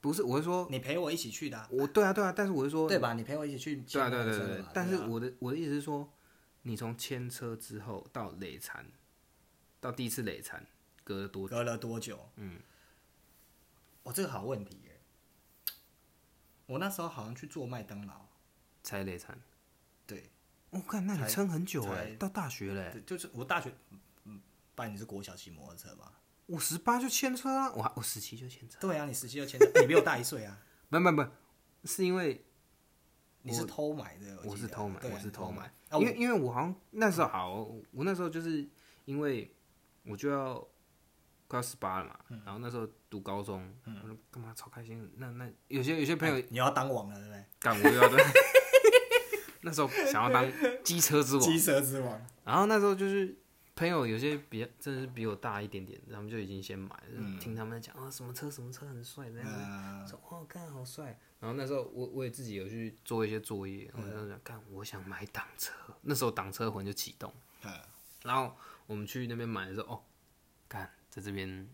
[0.00, 3.12] 不是，我是说，你陪我一起去的啊、我对啊对啊，但是我是说，对吧？
[3.12, 6.10] 你陪我一起去对啊牵对对对我的车的嘛，但是对啊我的我的意思是说，
[6.62, 8.86] 你从牵车之后到累残，
[9.80, 10.66] 到第一次累残，
[11.04, 11.54] 隔了多久？
[11.54, 12.30] 隔了多久？
[12.36, 12.60] 嗯，
[14.04, 15.00] 哦，这个好问题耶。
[16.64, 18.26] 我那时候好像去做麦当劳，
[18.82, 19.38] 才累残？
[20.06, 20.30] 对，
[20.70, 23.70] 我、看那你撑很久哎、才到大学嘞、对就是我大学，
[24.24, 24.40] 嗯，
[24.74, 26.14] 不然你是国小骑摩托车吧？
[26.50, 30.58] 我十八就牵车啊，我还我十七就牵车，对啊，你十七就牵车， 你比我大一岁啊。
[30.88, 31.24] 不不不，
[31.84, 32.44] 是因为
[33.42, 37.52] 你是偷买的，我是偷买，我是偷买，因为因为我好像那时候好，
[37.92, 38.68] 我那时候就是
[39.04, 39.54] 因为
[40.04, 40.66] 我就要
[41.46, 42.42] 快要十八了嘛，嗯。
[42.44, 43.72] 然后那时候读高中，
[44.02, 47.44] 我说干嘛超开心，那那有些有些朋友哎你要当王了，对不对？
[47.60, 48.18] 干我又要当，
[49.62, 50.44] 那时候想要当
[50.82, 53.38] 机车之王，机车之王，然后那时候就是
[53.80, 61.18] 朋友有些比真的是比我大一点点，他们就已经先买了，听他们讲啊什么车什么车很帅这样子，嗯，说哦看好帅。
[61.38, 65.72] 然后那时候我我也自己有去做一些作业，我就想看我想买挡车，
[66.02, 67.32] 那时候挡车魂就启动。
[67.64, 67.72] 嗯。
[68.22, 68.54] 然后
[68.86, 70.02] 我们去那边买的时候，哦，
[70.68, 71.66] 看在这边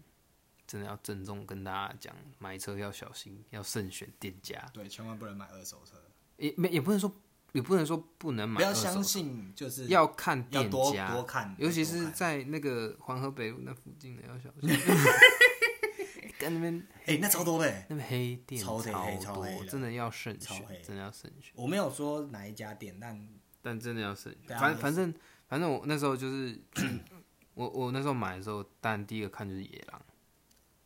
[0.64, 5.96] 真的要郑重跟大家讲，买车要小心，要慎选店家，对，千万不能买二手车，
[6.36, 7.12] 也没也不能说
[7.56, 14.68] 也不能说不能买不要相信，就是要看店家，多看，尤其是在那个黄河北路那附近的要小心。
[16.38, 17.86] 跟那边哎，那超多的欸。
[17.88, 21.50] 那边黑店超黑黑超多真的要慎选，真的要慎选。
[21.54, 23.26] 我没有说哪一家店，但
[23.62, 24.48] 但真的要慎选。
[24.48, 25.14] 对啊也是反反正
[25.48, 26.60] 反正我那时候就是，
[27.54, 29.98] 我我那时候买的时候，但第一个看就是野狼。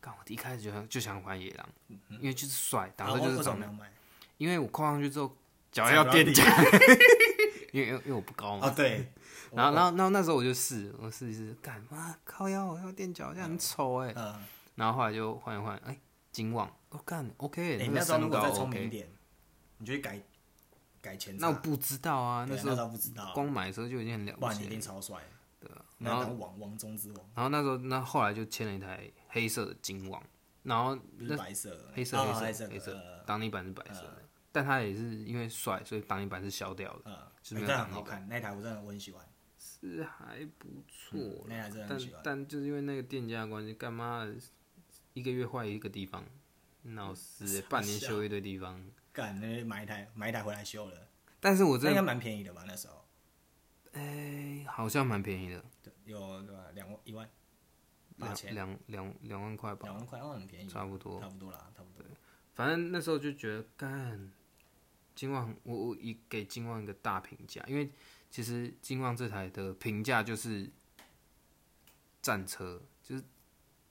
[0.00, 3.68] 刚我一开始就想就想买野狼，因为就是帅，挡啊为车就是长得。
[4.38, 5.36] 因为我扣上去之后，
[5.70, 6.42] 脚踩要垫脚，
[7.72, 8.66] 因为因为因为我不高嘛。
[8.66, 9.12] 啊，对，
[9.52, 14.12] 然后然后然后那时候我就试，我试一试，干嘛靠腰我要垫脚，这样很丑哎。
[14.16, 14.34] 嗯，
[14.74, 15.98] 然后后来就换一换，哎，
[16.32, 18.90] 金旺，我干 OK，哎，那时候如身高果再聪明一 OK。
[18.90, 19.08] 点，
[19.78, 20.20] 你就去改
[21.00, 24.68] 改前，那我不知道啊，那时候不知道，光买车就已经很了不起一。
[24.68, 25.18] 定超帅，
[25.60, 30.22] 对然那后王王中之王，然后那时候那后来就签了一台黑色的金网，
[30.62, 34.19] 然后那白色，黑色啊黑色黑黑色当泥板是白色的，
[34.52, 39.24] 但它也是因为帅，所以挡泥板是消掉的，嗯，就是没有挡泥板，很好看，那台我真的我很喜欢，
[39.58, 41.44] 是还不错啦。
[41.48, 42.20] 那台真的但很喜欢。
[42.24, 44.26] 但就是因为那个店家的关系，干嘛
[45.12, 46.24] 一个月坏一个地方，
[46.82, 48.84] 闹事欸，半年修一堆地方。
[49.12, 51.08] 干，那买一台买一台回来修了，
[51.40, 52.62] 但是我真的应该蛮便宜的吧？
[52.66, 53.04] 那时候，
[53.92, 56.66] 哎，好像蛮便宜的，对，有对吧？
[56.74, 57.28] 两万一万
[58.18, 62.08] 八两千，两两两万块吧两，万块，哦，很便宜，差不多差不多啦，差不多。
[62.54, 64.30] 反正那时候就觉得干
[65.20, 67.90] 金旺，我我一给金旺一个大评价，因为
[68.30, 70.66] 其实金旺这台的评价就是
[72.22, 73.24] 战车，就是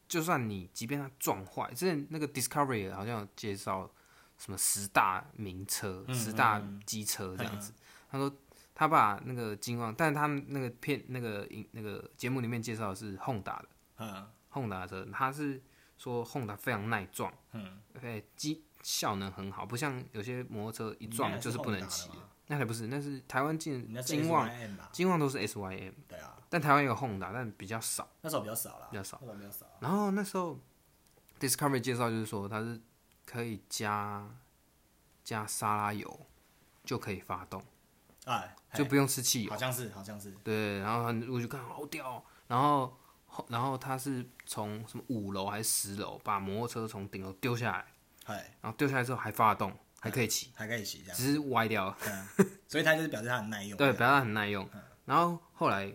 [0.07, 3.88] 就算你即便它撞坏，之前那个 Discovery 好像有介绍
[4.39, 7.73] 什么十大名车、十大机车这样子，
[8.09, 8.36] 他说
[8.73, 14.27] 他把那个金旺，但是他们那个片那个影那个节目里面介绍的是 Honda 的嗯。
[14.51, 15.61] Honda 的车，他是
[15.95, 17.32] 说 Honda 非常耐撞。
[17.51, 22.15] 嗯，对，机效能很好，不像有些摩托车一撞就是不能骑吗。
[22.47, 24.49] 那还不是，那是台湾你进金旺，
[24.91, 28.09] 金旺都是 SYM，对啊，但台湾有 Honda，但比较少。
[28.21, 29.65] 那时候比较少啦，比较少那时候比较少。
[29.82, 30.59] 然后那时候
[31.39, 32.82] Discovery 介绍就是说它是
[33.23, 34.27] 可以加
[35.23, 36.25] 加沙拉油
[36.84, 37.63] 就可以发动，
[38.25, 39.55] 哎，就不用吃汽油好。
[39.55, 47.86] 像是，好像是，对，然后很我就看好屌哦，然后后然后他是从什么五楼还是十楼把摩托车从顶楼丢下来，哎，
[48.61, 51.97] 然后丢下来之后还发动，还可以骑，还可以骑这样，只是歪掉了。
[52.67, 53.77] 所以它就是表示它很耐用。
[53.77, 54.69] 对，表示它很耐用。
[55.05, 55.91] 然后后来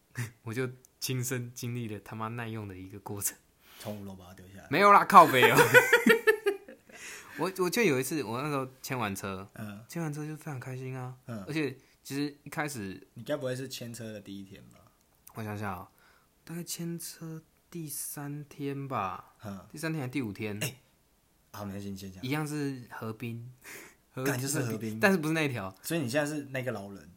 [0.42, 0.68] 我就
[0.98, 3.36] 亲身经历了他妈耐用的一个过程。
[3.78, 4.66] 从五楼把它丢下来。
[4.70, 5.56] 没有啦，靠北哦。
[7.38, 11.14] 我我就有一次，我那时候牵完车，嗯牵完车就非常开心啊。
[11.26, 14.78] 嗯而且其实一开始你该不会是牵车的第一天吧？
[15.34, 15.90] 我想想啊，
[16.44, 20.58] 大概牵车第三天吧，嗯，第三天还是第五天，
[21.56, 22.22] 好，没关系，你先讲。
[22.22, 23.50] 一样是河滨，
[24.12, 25.00] 河 干就是河滨。
[25.00, 25.74] 但是不是那一条。
[25.82, 27.10] 所以你现在是那个老人，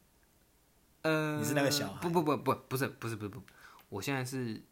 [1.01, 1.99] 呃，你是那个小孩？
[2.01, 3.29] 不不不不，不是不是不是。
[3.29, 3.43] 不，
[3.89, 4.63] 我现在是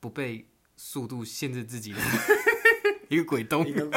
[0.00, 1.98] 不被速度限制自己的
[3.08, 3.64] 一个鬼东。
[3.64, 3.88] 一，个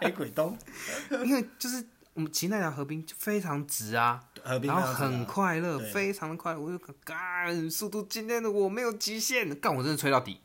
[0.00, 0.56] 黑鬼东，
[1.24, 10.40] 因为就是我们骑那条河滨就非常直啊，河滨然后很快乐，非常的快乐，我就干速度今天的我没有极限，干我真的吹到底，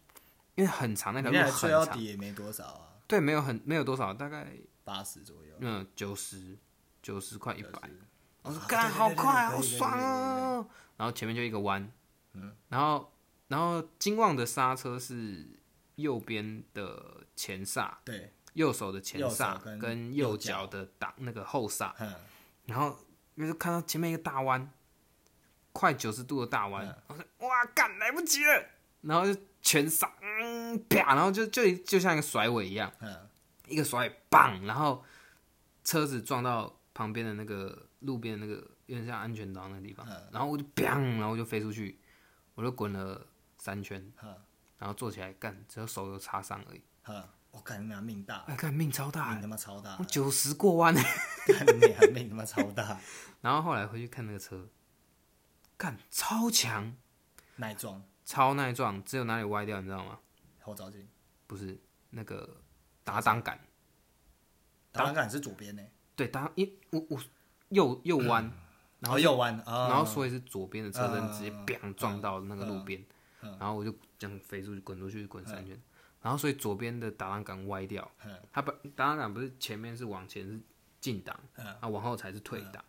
[0.56, 4.48] 因为很长那条路你那台吹到很长，底也没多少啊，对，没有很没有多少，大概
[4.84, 5.56] 八十左右。
[5.60, 6.58] 嗯九十
[7.02, 7.90] 九十快一百，
[8.42, 10.68] 我说啊干好快，好爽对对哦！
[10.98, 11.92] 然后前面就一个弯，
[12.34, 13.12] 嗯，然后
[13.48, 15.48] 然后金旺的刹车是
[15.96, 22.14] 右边的前刹，对，右手的前右刹跟跟右右脚脚的挡那个后刹，嗯，
[22.66, 22.98] 然后
[23.38, 24.72] 就是看到前面一个大弯，
[25.72, 28.66] 快九十度的大弯，嗯我说哇干来不及了，
[29.02, 30.55] 然后就全刹，嗯
[30.90, 33.30] 啪，然后就就就像一个甩尾一样，嗯，
[33.68, 35.04] 一个甩尾棒，然后
[35.84, 40.30] 车子撞到旁边的那个路边的那个有点像安全岛那个地方，嗯。
[40.32, 40.86] 然后我就砰，
[41.18, 42.00] 然后我就飞出去，
[42.54, 43.26] 我就滚了
[43.58, 44.36] 三圈，嗯。
[44.78, 51.02] 然后坐起来干，只有手有擦伤而已，嗯，我看你俩命大，哎，看命超大命欸，他妈超大我，九十过弯欸
[51.54, 53.00] 看你俩命他妈超大，
[53.42, 54.68] 然后后来回去看那个车，
[55.78, 56.94] 干超强，
[57.56, 60.20] 耐撞，超耐撞，只有哪里歪掉，你知道吗？
[60.66, 61.08] 后照镜，
[61.46, 62.58] 不是那个
[63.04, 63.60] 打挡杆，
[64.92, 65.84] 打挡杆是左边呢，
[66.16, 67.22] 对，打一我我
[67.70, 68.52] 右右弯，
[69.00, 73.06] 然后右弯，啊然后所以是左边的车灯嗯直接嗯砰撞到那个路边，
[73.42, 75.80] 然后我就这样飞出去，滚出去，滚三圈，
[76.22, 78.10] 然后所以左边的打挡杆歪掉，
[78.52, 80.60] 它本打挡杆不是前面是往前是
[81.00, 81.40] 进档，
[81.80, 82.84] 啊往后才是退档，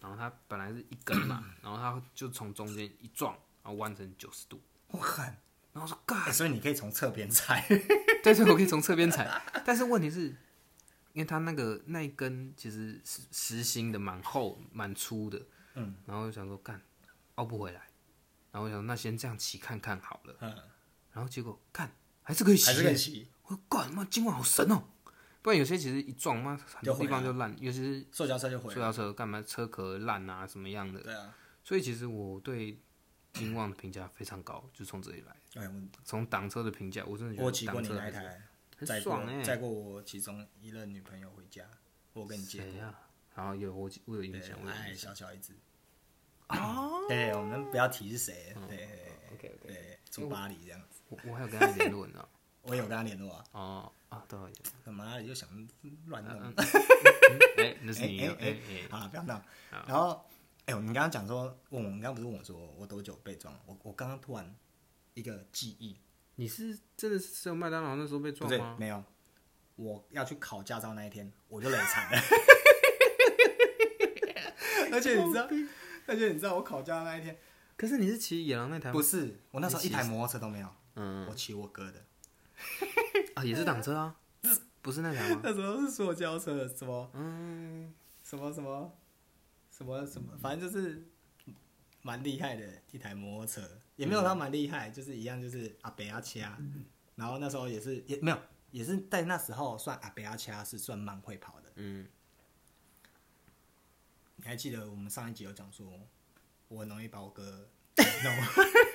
[0.00, 5.40] 然后它本来是一根嘛， 然后它就从中间一撞，然后弯成九十度，我看，
[5.72, 7.66] 然后我说干，哎所以你可以从侧边踩，
[8.22, 10.34] 对所以，我可以从侧边踩，但是问题是。
[11.14, 15.38] 因为它那个那一根其实是实心的，蛮厚蛮粗的，
[15.74, 16.80] 嗯，然后就想说干
[17.34, 17.80] 凹不回来，
[18.50, 20.56] 然后我想说那先这样骑看看好了，嗯，
[21.12, 24.84] 然后结果看还是可以骑还，是可以骑，我说干妈今晚好神哦，
[25.42, 32.80] 不然有些其实一撞妈很多地方就烂，尤其是塑胶车就毁了，塑胶车干嘛车壳烂啊什么样的，对啊，所以其实我对
[33.32, 38.40] 金旺的评价非常高，就从这里来，哎，我从挡车的评价，我真的觉得我骑过你那一台，
[38.78, 41.64] 很爽哎、载过我其中一任女朋友回家，
[42.12, 42.94] 我跟你借过，谁呀、
[43.34, 44.94] 然后有我我有印对象，我有。
[44.94, 45.54] 小小一只，
[46.48, 48.86] 哦对，我们不要提是谁，对
[49.32, 52.28] OK OK，对，住巴黎这样子，我我还有跟他联络，你知道吗？
[52.62, 54.48] 我有跟他联络啊，哦啊，对，有
[54.84, 55.48] 他妈的就想
[56.06, 56.38] 乱弄。
[56.40, 56.54] 嗯
[57.58, 59.42] 哎，那是你 哎哎哎哎，好了，不要闹。
[59.70, 60.24] 然后，
[60.66, 63.52] 哎、你刚刚讲说问我，你刚刚不是问我说我多久被撞？
[63.66, 64.54] 我我刚刚突然
[65.14, 65.98] 一个记忆，
[66.36, 68.76] 你是真的是只有麦当劳那时候被撞吗？
[68.78, 69.02] 没有，
[69.76, 72.18] 我要去考驾照那一天，我就累惨了。
[74.92, 75.48] 而且你知道，
[76.06, 77.36] 而且你知道我考驾照那一天，
[77.76, 79.02] 可是你是骑野狼那台吗不？
[79.02, 82.04] 是我那时候一台摩托车都没有，嗯我骑我哥的。
[83.34, 84.14] 啊，也是挡车啊，
[84.80, 85.40] 不是那台吗？
[85.42, 87.92] 那时候是塑胶车，什么嗯，
[88.22, 88.96] 什么什么
[89.76, 91.02] 什么什么，反正就是
[92.02, 93.62] 蛮厉害的一台摩托车，
[93.96, 96.58] 也没有他蛮厉害，就是一样就是阿北阿掐，
[97.16, 98.38] 然后那时候也是也没有，
[98.70, 101.72] 也是在那时候算阿北阿掐是算蛮会跑的。
[101.76, 102.06] 嗯，
[104.36, 105.86] 你还记得我们上一集有讲说，
[106.68, 108.34] 我很容易把我哥弄，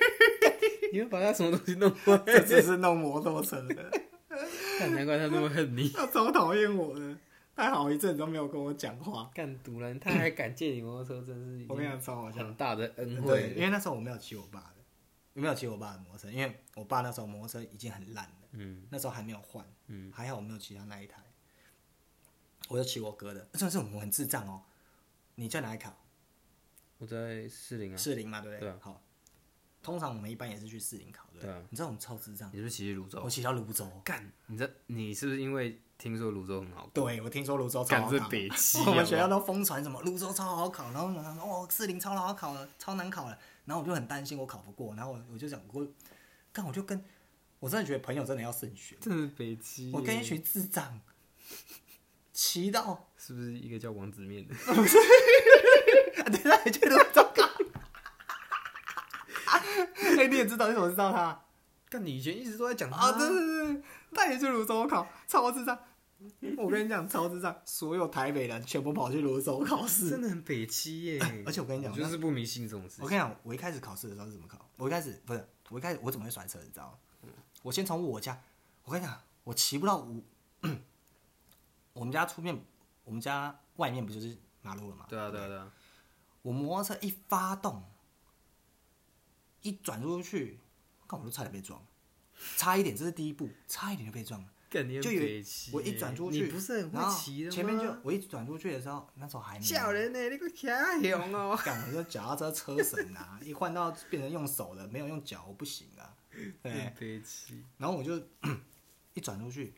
[0.92, 2.16] 你会把他什么东西弄坏？
[2.24, 3.90] 这 只是弄摩托车的，
[4.78, 5.88] 看难怪他那么恨你。
[5.88, 7.16] 他超讨厌我的，
[7.58, 9.28] 他好一阵子都没有跟我讲话。
[9.34, 13.60] 干赌人，他还敢借你摩托车，真是我跟你讲超好笑，很大的恩惠，因惠。
[13.62, 14.76] 为那时候我没有骑我爸的，
[15.32, 21.20] 我没有骑我爸的摩托车，因为我爸那时候摩托车已经很烂了，嗯那时候还没有换，嗯，还好我没有骑他那一台，
[22.68, 24.62] 我就骑我哥的，真的是我们很智障哦。
[25.34, 25.96] 你在哪里考？
[26.98, 28.60] 我在士林啊，士林嘛，对不对？
[28.60, 29.02] 对啊好，
[29.82, 31.50] 通常我们一般也是去士林考，对不对？
[31.50, 33.28] 对啊你知道我们超智障，你是不是骑去泸州我？
[33.28, 36.88] 骑到泸州，干，你这你是不是因为听说泸州很好？
[36.94, 38.28] 对我听说泸州超好考。
[38.28, 45.84] 北七，我们学校都疯传什么泸州超好考，然后我们说哦四零超好考了，超难考了，然后我就很担心我考不过，然后我我就想我，
[46.52, 47.04] 干我就跟
[47.58, 49.90] 我真的觉得朋友真的要慎选，真是北七。
[49.92, 51.00] 我跟一群智障
[52.32, 54.54] 骑到，是不是一个叫王子面的？
[54.64, 57.48] 对 对，去泸州考。
[59.46, 61.42] 哎，你也知道，你怎么知道他？
[61.90, 63.82] 干，你以前一直都在讲啊，对对对，
[64.12, 65.78] 他也去泸州考，超智障。
[66.56, 70.20] 我跟你讲，超智障，所有台北人全部跑去泸州考试真。
[70.20, 71.20] 的很北七耶。
[71.46, 73.00] 而且我跟你讲就是不迷信这种事。
[73.00, 74.58] 我跟你讲，我一开始考试的时候是怎么考？
[74.76, 76.58] 我一开始不是，我一开始我怎么会摔车？
[76.60, 77.30] 你知道吗？
[77.62, 78.40] 我先从我家，
[78.84, 80.22] 我跟你讲，我骑不到五，
[81.92, 82.60] 我们家出面，
[83.04, 85.06] 我们家外面不就是马路了吗？
[85.08, 85.72] 对啊，对啊，对啊。
[86.42, 87.82] 我摩托车一发动，
[89.62, 90.58] 一转出去，
[91.08, 91.82] 看我都差点被撞，
[92.56, 94.48] 差一点，这是第一步，差一点就被撞了。
[94.70, 95.42] 就有
[95.72, 97.56] 我一转出去，你不是很会骑的吗？
[97.56, 100.66] 前面就我一转出去的时候，那时候还没有笑人呢，你个骑
[101.08, 101.58] 熊哦。
[101.64, 106.14] 干，我就脚踏车车神啊，一换到变成用手的，没有用脚，我不行啊。
[106.62, 107.64] 对很，北七。
[107.78, 108.22] 然后我就
[109.14, 109.72] 一转出去，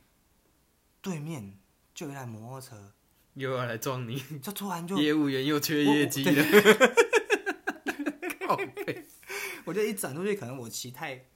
[1.01, 1.57] 对面
[1.95, 2.93] 就有一台摩托车，
[3.35, 6.45] 又要来撞你，就突然就业务员又缺业绩了。
[8.45, 9.07] 靠背。
[9.65, 11.27] 我就一转出去，可能我骑太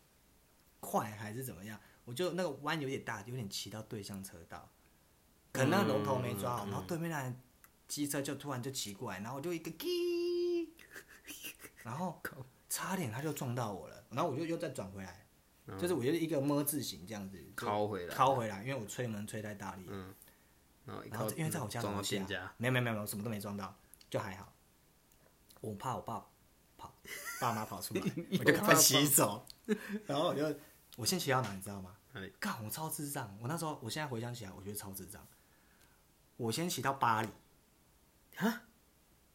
[0.81, 4.71] 快还是怎么样，我就那个弯有点大，有点骑到对向车道，
[5.53, 7.37] 可能那个龙头没抓好，然后对面那台
[7.87, 10.75] 机车就突然就骑过来，然后我就一个滴，
[11.83, 12.21] 然后
[12.69, 15.27] 差点他就撞到我了，然后我就又再转回来，
[15.79, 19.87] 就是我就一个么字形这样子就靠回来，靠回来，因为我吹门吹太大力，
[20.85, 22.19] 然后然后因为在我家楼下
[22.57, 23.75] 没有没有没有，什么都没撞到，
[24.11, 24.53] 就还好。
[25.61, 26.31] 我怕我爸跑，
[27.41, 28.01] 爸妈跑出来，
[28.39, 29.47] 我就赶快骑走。
[30.07, 30.59] 然后我就
[30.97, 31.97] 我先骑到哪，你知道吗？
[32.39, 33.37] 干，我超智障！
[33.41, 35.27] 我那时候，我现在回想起来，我觉得超智障。
[36.37, 37.29] 我先骑到巴黎，
[38.37, 38.63] 啊，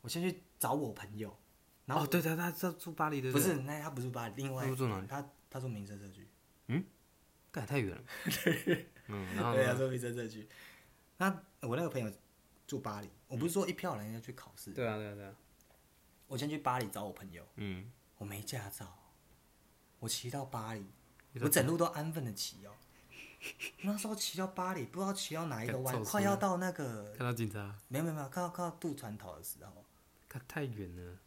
[0.01, 1.38] 我先去找我朋友，
[1.86, 6.28] 然后哦，对对，他他住巴黎的，不是，那他不住巴黎，另外他住哪里他他住民生社区，
[6.67, 6.84] 嗯
[7.51, 8.03] 干太远了。
[9.07, 10.47] 嗯，然后对，他呢住民生社区。
[11.17, 11.28] 那
[11.61, 12.09] 我那个朋友
[12.65, 15.36] 住巴黎，我不是说一票人要去考试，对啊对啊对啊，
[16.30, 18.86] 我先去巴黎找我朋友，嗯，我没驾照，
[19.99, 20.86] 我骑到巴黎，
[21.41, 22.71] 我整路都安分的骑哦。
[23.82, 29.84] 那时候骑到巴黎，不知道骑到哪一个弯，快要到那个看到警察，没有没有没有，看到看到渡船头的时候，
[30.30, 31.17] 看太远了，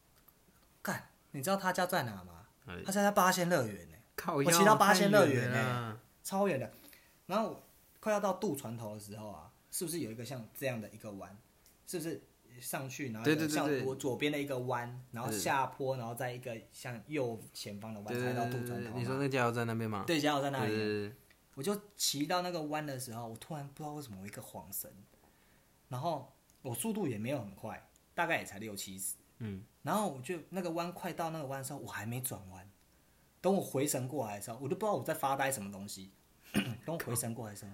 [0.80, 2.46] 干，你知道他家在哪吗？
[2.66, 6.72] 哪他家在八仙乐园呢，靠我骑到八仙乐园呢超远的。
[7.26, 7.66] 然后我
[7.98, 11.36] 快要到渡船头的时候啊，是不是有一个像这样的一个弯？
[11.88, 12.22] 是不是
[12.62, 18.96] 上去，然后对对对像对我左边的一个弯，然后下坡，然后再一个向右前方的弯，对才到渡船头。
[18.96, 20.04] 你说那加油站那边吗？
[20.06, 21.12] 对，加油在那里。
[21.54, 24.90] 我就骑到那个弯的时候，我突然不知道为什么我一个晃神，
[25.88, 26.32] 然后
[26.62, 29.16] 我速度也没有很快，大概也才六七十。
[29.38, 32.70] 嗯，然后我就那个弯快到那个弯的时候，我还没转弯，
[33.42, 36.12] 等我回神过来的时候，我都不知道我在发呆什么东西。
[36.86, 37.72] 等我回神过来的时候，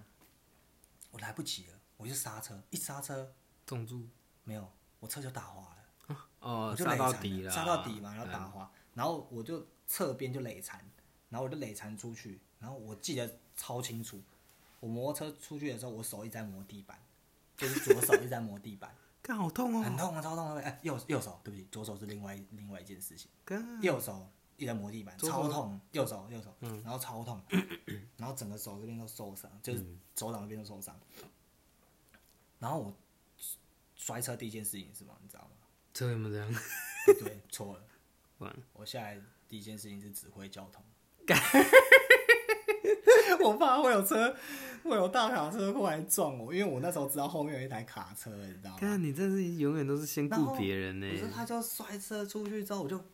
[1.12, 3.32] 我来不及了，我就刹车，一刹车
[3.64, 4.09] 中柱
[4.43, 4.68] 没有，
[5.01, 6.16] 我车就打滑了。
[6.40, 10.80] 哦，我就刹累残了，到底了，刹到底嘛，然后打嗯滑，然后我就侧边就累残，
[11.28, 14.22] 然后我就累残出去，然后我记得超清楚，
[14.80, 16.99] 我摩托车出去的时候，我手一直在磨地板，
[17.57, 20.62] 就是左手一直在磨地板， 干好痛哦，很痛啊，超痛的。
[20.62, 27.42] 哎，右右手，对不起，左手是另外另外一件事情，干右手一直在磨地板，左手超痛，右手右手，然后超痛，
[28.16, 29.84] 然后整个手这边都受伤，就是
[30.16, 30.99] 手掌那边都受伤，
[32.61, 32.94] 然后我
[33.99, 35.51] 摔车第一件事情是什么，你知道吗？
[35.92, 36.51] 车有没有这样？
[37.05, 37.82] 不对，错了。
[38.38, 40.82] 完了，我下来第一件事情是指挥交通。
[43.40, 44.34] 我怕会有车，
[44.82, 48.78] 会有大卡车过来撞我，因为我那时候知道后面有一台卡车，你知道吗？
[48.78, 51.16] 看你这是永远都是先顾别人呢不。
[51.16, 53.05] 是，他就摔车出去之后，我就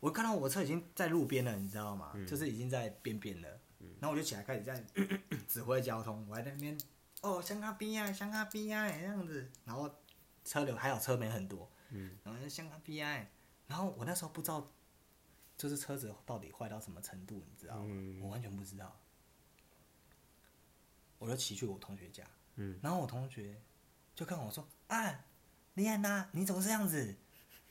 [0.00, 2.12] 我看到我车已经在路边了，你知道吗？
[2.14, 3.48] 嗯就是已经在边边了。
[4.00, 4.84] 然后我就起来开始在
[5.48, 6.76] 指挥交通，我还在那边
[7.24, 9.50] 哦，香咖啡啊，香咖啡啊，这样子。
[9.64, 9.90] 然后
[10.44, 13.26] 车流还有车没很多，嗯，然后就香咖啡啊。
[13.66, 14.70] 然后我那时候不知道，
[15.56, 17.84] 就是车子到底坏到什么程度，你知道吗？
[17.88, 19.00] 嗯我完全不知道。
[21.18, 22.22] 我就骑去我同学家，
[22.56, 23.58] 嗯，然后我同学
[24.14, 25.24] 就跟我说：“啊，
[25.74, 27.16] 李安娜，你怎么这样子？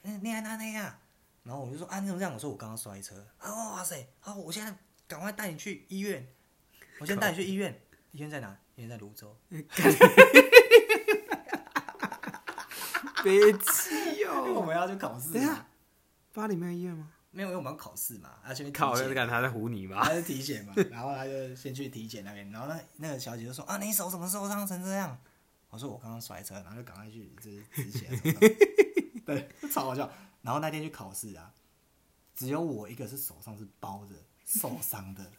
[0.01, 0.99] 嗯，李安娜那样。”
[1.43, 4.07] 然后我就说：“啊，你怎么这样？”我说：“我刚刚摔车。”啊，哇塞！
[4.19, 4.75] 好，我现在
[5.07, 6.27] 赶快带你去医院。
[6.99, 7.79] 我先带你去医院。
[8.13, 8.57] 医院在哪？
[8.76, 9.36] 医院在泸州。
[13.24, 14.65] 别气因为我哦。
[14.65, 15.65] 们要去考试等一下嘛。
[16.34, 17.09] 巴黎没有医院吗？
[17.32, 20.03] 没有，因为我们要考试嘛，而且靠，体检我感他在唬你嘛？
[20.03, 25.17] 他是体检嘛， 然后他就先去体检那边，然后那那个小姐就说啊，你手怎么受伤成这样？
[25.69, 28.55] 我说我刚刚摔车，然后就赶快去就是止血什么的，
[29.26, 30.11] 对，超好笑。
[30.41, 31.51] 然后那天去考试啊，
[32.36, 34.13] 只有我一个是手上是包着
[34.45, 35.32] 受伤的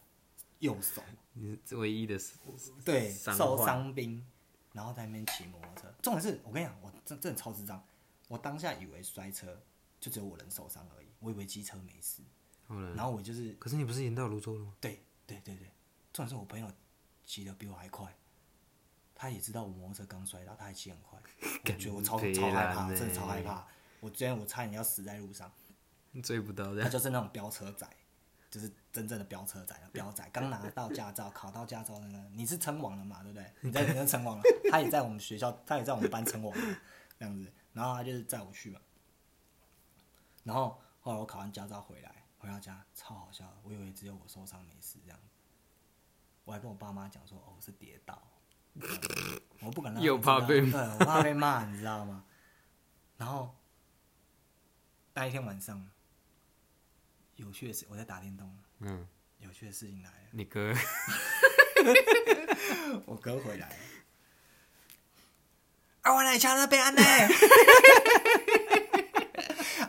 [0.58, 1.02] 右手，
[1.32, 2.36] 你是唯一的是
[2.84, 4.24] 对，受伤兵，
[4.72, 5.94] 然后在那边骑摩托车。
[6.02, 7.82] 重点是我跟你讲，我真真的超智障，
[8.28, 9.60] 我当下以为摔车
[10.00, 12.22] 就只有我人受伤而已，我以为机车没事，
[12.94, 14.74] 然后我就是可是你不是延到泸州了吗？
[14.80, 15.70] 对对对对，
[16.12, 16.70] 重点是我朋友
[17.24, 18.14] 骑的比我还快，
[19.14, 21.18] 他也知道我摩托车刚摔到，他还骑很快，
[21.64, 23.66] 我觉得我超超害怕，真的超害怕。
[24.00, 25.50] 我昨天我差点要死在路上，
[26.22, 26.88] 追不到的他。
[26.88, 27.88] 就是那种飙车仔，
[28.54, 33.52] 就是真正的飙车仔，飙仔刚拿到驾照，考到驾照那个，你是称王了嘛，对不对？
[33.62, 36.78] 你在你在称王了，他也在我们学校，他也在我们班称王了，
[37.18, 38.80] 这样子，然后他就是载我去嘛，
[40.44, 45.18] 然后后来我考完驾照回来，回到家超好笑，我以为只有我受伤没事这样，
[46.44, 48.22] 我还跟我爸妈讲说，哦，我是跌倒，
[49.62, 52.24] 我不敢让又怕被对，我怕被骂，你知道吗？
[53.16, 53.52] 然后
[55.12, 55.90] 那一天晚上，
[57.36, 59.06] 有趣的事，我在打电动，嗯，
[59.38, 60.72] 有趣的事情来了，你哥
[63.06, 63.74] 我哥回来了，
[66.02, 67.02] 啊，我来抢那边安呢，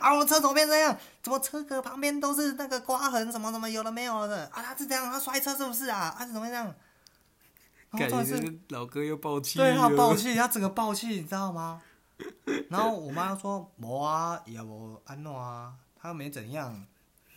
[0.10, 0.98] 啊，我车怎么变这样？
[1.22, 3.30] 怎么车壳旁边都是那个刮痕？
[3.32, 4.62] 什么什么有了没有的啊？
[4.62, 6.14] 他是这样，他摔车是不是啊？
[6.16, 6.74] 他啊，怎么会这样？
[7.92, 11.80] 感觉老哥又爆气对他了爆气，他整个爆气，你知道吗？
[12.68, 16.86] 然后我妈说：“没啊，也无安诺啊，他又没怎样，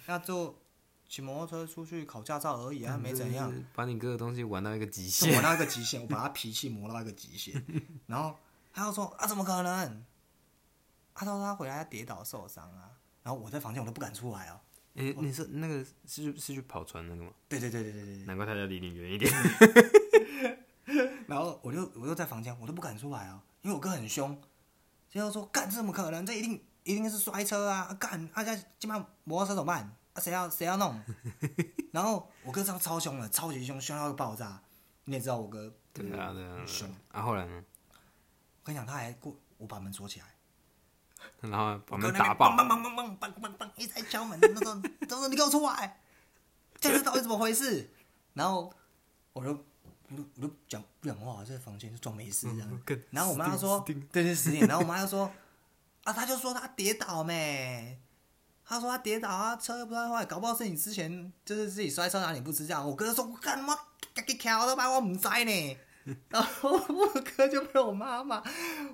[0.09, 0.59] 那就
[1.07, 5.43] 骑摩托车出去考驾照而已啊，没怎样。”，把你哥的东西玩到一个极磨限。
[5.43, 7.63] 到一个极限，我把他脾气磨到一个极限。
[8.07, 8.35] 然后
[8.73, 10.03] 他又说啊，怎么可能？
[11.13, 12.89] 他说他回来跌倒受伤啊。
[13.21, 14.59] 然后我在房间我都不敢出来哦。
[14.95, 17.29] 哎、你是那个是去是去跑船那个吗？
[17.47, 18.25] 对对对对对对。
[18.25, 19.31] 难怪他要离你远一点。
[21.27, 24.35] 然后我就我就在房间，我都不敢出来哦，因为我哥很凶。
[25.07, 26.25] 结果说干，这怎么可能？
[26.25, 27.95] 这一定一定是摔车啊！
[27.99, 29.95] 干，大家今晚摩托车怎么办？
[30.13, 30.99] 啊，谁要谁要弄？
[31.91, 34.61] 然后我哥这样超凶的，超级凶，凶到会爆炸。
[35.05, 37.19] 你也知道我哥对啊，对啊，凶啊。。
[37.19, 37.63] 啊，后来呢？
[37.91, 40.25] 我跟你讲，他还过我把门锁起来。
[41.41, 42.51] 然后把我门打爆。
[42.51, 44.37] 梆梆梆梆梆梆梆，一直在敲门。
[44.41, 45.99] 那时候， 他说：“你给我出来！”
[46.79, 47.89] 这是到底怎么回事？
[48.33, 48.71] 然后
[49.33, 49.51] 我就
[50.09, 52.81] 我就我就讲不讲话，在房间就装没事这样。
[53.09, 55.29] 然后我妈就说死定死定：“对对，十点。”然后我妈就说
[56.03, 57.99] ：“啊，他就说他跌倒没？
[58.69, 63.75] 他说他跌倒啊，车又不知道坏，搞不好是你之前就是自己摔车，然后你不知道。”我哥就说：“我干嘛？
[64.13, 65.77] 自己敲都把我唔知呢。
[66.29, 68.43] ”然后我哥就被我妈骂，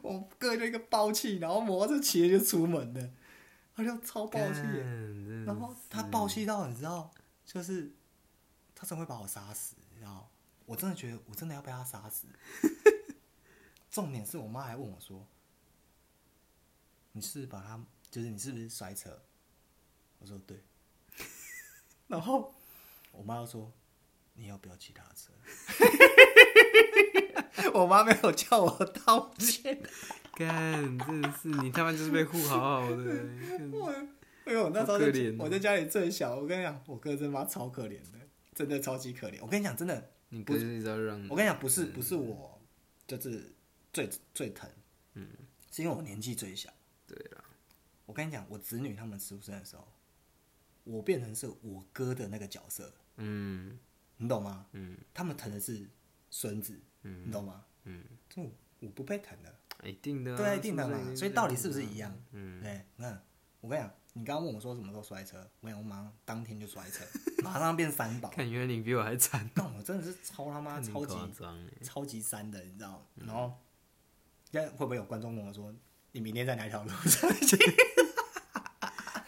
[0.01, 3.09] 我哥就一个暴气，然后摩托车骑着就出门了，
[3.76, 4.61] 他就超暴气
[5.45, 7.11] 然后他暴气到你知道，
[7.45, 7.91] 就是
[8.73, 10.30] 他真的会把我杀死，你知道？
[10.65, 12.28] 我真的觉得我真的要被他杀死。
[13.91, 15.28] 重点是我妈还问我说
[17.11, 17.78] ：“你是是把他，
[18.09, 19.21] 就是你是不是摔车？”
[20.20, 20.63] 我说：“对。
[22.07, 22.53] ”然后
[23.11, 23.72] 我妈又说
[24.36, 25.32] ：“你要不要骑他的车？”
[27.74, 29.82] 我妈没有叫我道歉。
[30.36, 32.95] 干，真的是你他妈就是被护好好的。
[33.72, 33.93] 我
[34.45, 34.97] 哎呦那时候
[35.43, 38.20] 我在家里最小，我跟你讲，我哥真妈超可怜的，
[38.53, 39.39] 真的超级可怜。
[39.41, 42.61] 我跟你讲，真的，你哥就是要让我跟你讲，不是不是我，
[43.07, 43.53] 就是
[43.91, 44.70] 最最疼，
[45.16, 45.28] 嗯，
[45.72, 46.72] 是因为我年纪最小。
[47.07, 47.43] 对啦，
[48.05, 49.88] 我跟你讲，我子女他们出生的时候，
[50.86, 53.77] 我变成是我哥的那个角色，嗯
[54.17, 54.65] 你懂吗？
[54.71, 55.86] 嗯他们疼的是
[56.29, 57.65] 孙子，嗯你懂吗？
[57.83, 59.53] 嗯，这我我不被疼的，
[59.89, 61.09] 一定的啊，对啊，一定的是是。
[61.09, 62.17] 嘛所以到底是不是一样？
[62.31, 63.21] 嗯，对，那
[63.61, 67.03] 我跟你讲，你刚刚问我说什么时候摔车，我讲，我马上当天就摔车，
[67.43, 68.29] 马上变三宝。
[68.29, 71.15] 看原来你比我还惨，但我真的是超他妈超级
[71.83, 73.05] 超级三的，你知道吗？
[73.25, 73.53] 然后，
[74.51, 75.73] 现在会不会有观众问我说，
[76.11, 77.29] 你明天在哪条路上？
[77.29, 77.38] 看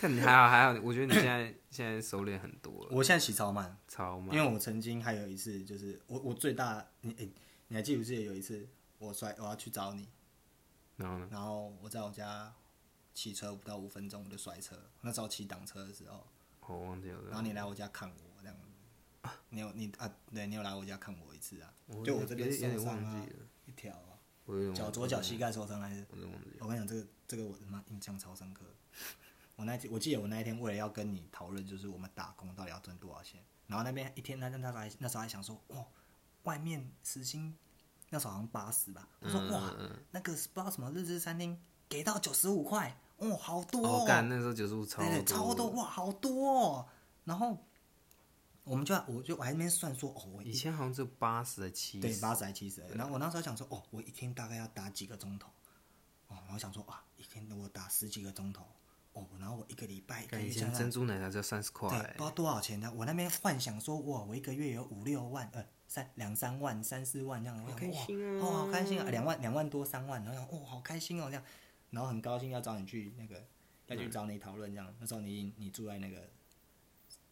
[0.08, 4.36] 你还好还好，我觉得你现在现在收敛很多了，我现在洗超慢，超慢。
[4.36, 7.32] 因为我曾经还有一次，就是我我最大，你诶、
[7.68, 10.08] 你还记不记得有一次我摔，我要去找你，
[10.96, 11.28] 然后呢？
[11.32, 12.54] 然后我在我家
[13.14, 16.26] 骑车不到五分钟我就摔车，那时候骑挡车的时候，
[16.62, 17.22] 我忘记了。
[17.28, 26.06] 然后你来我家看我这样子，你有你啊，对你有来我家看我一次啊，我就我这边有点有点受伤啊忘记了，一条啊，我有点忘脚左脚膝盖受伤还是？
[26.12, 26.58] 我有点忘记了。
[26.62, 28.66] 我跟你讲，这个这个我他妈印象超深刻。
[29.58, 35.86] 我那天我记得我那一天为了要跟你讨论，就是我们打工到底要挣多少钱，然后那边一天那那时候还那时候还想说，哇，
[36.44, 37.54] 外面时薪
[38.10, 39.76] 那时候好像八十吧，我说嗯哇，
[40.12, 45.70] 那个不知道什么日式餐厅给到九十五块，哦，好多哦，哦，干，那时候九十五超对对，超多多。
[45.72, 46.88] 哇，好多哦。
[47.26, 47.58] 然后
[48.64, 55.50] 我们就我就我还在那边算说，哦，我以前好像只有八十还七十，对八十还七十，然后我那时候想说，哦，我一天大概要打几个钟头，
[56.28, 58.66] 哦，然后想说哇，一天我打十几个钟头，
[59.18, 61.90] 哦，然后我一个礼拜可干以以这样前珍珠奶茶就三十块。
[61.90, 62.92] 对，欸不知，道多少钱呢？
[62.96, 68.40] 我那边幻想说，哇，我一个月有五六万，呃，三两三万、三四万这样，我想开心啊。
[68.40, 71.44] 哇，哦，好开心啊，两万两万多三万，然后想，哦，好开心哦，这样，
[71.90, 73.44] 然后很高兴要找你去那个，
[73.88, 74.94] 要去找你讨论这样。
[75.00, 76.30] 那时候你你住在那个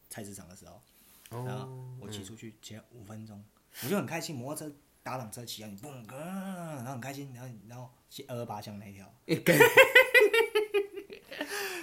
[0.09, 0.81] 菜市场的时候，
[1.29, 3.43] 然后哦，我骑出去骑五分钟，
[3.83, 9.13] 我就很开心，摩托车打挡车骑啊，你蹦，然后很开心，然后然后骑二二八巷那一条，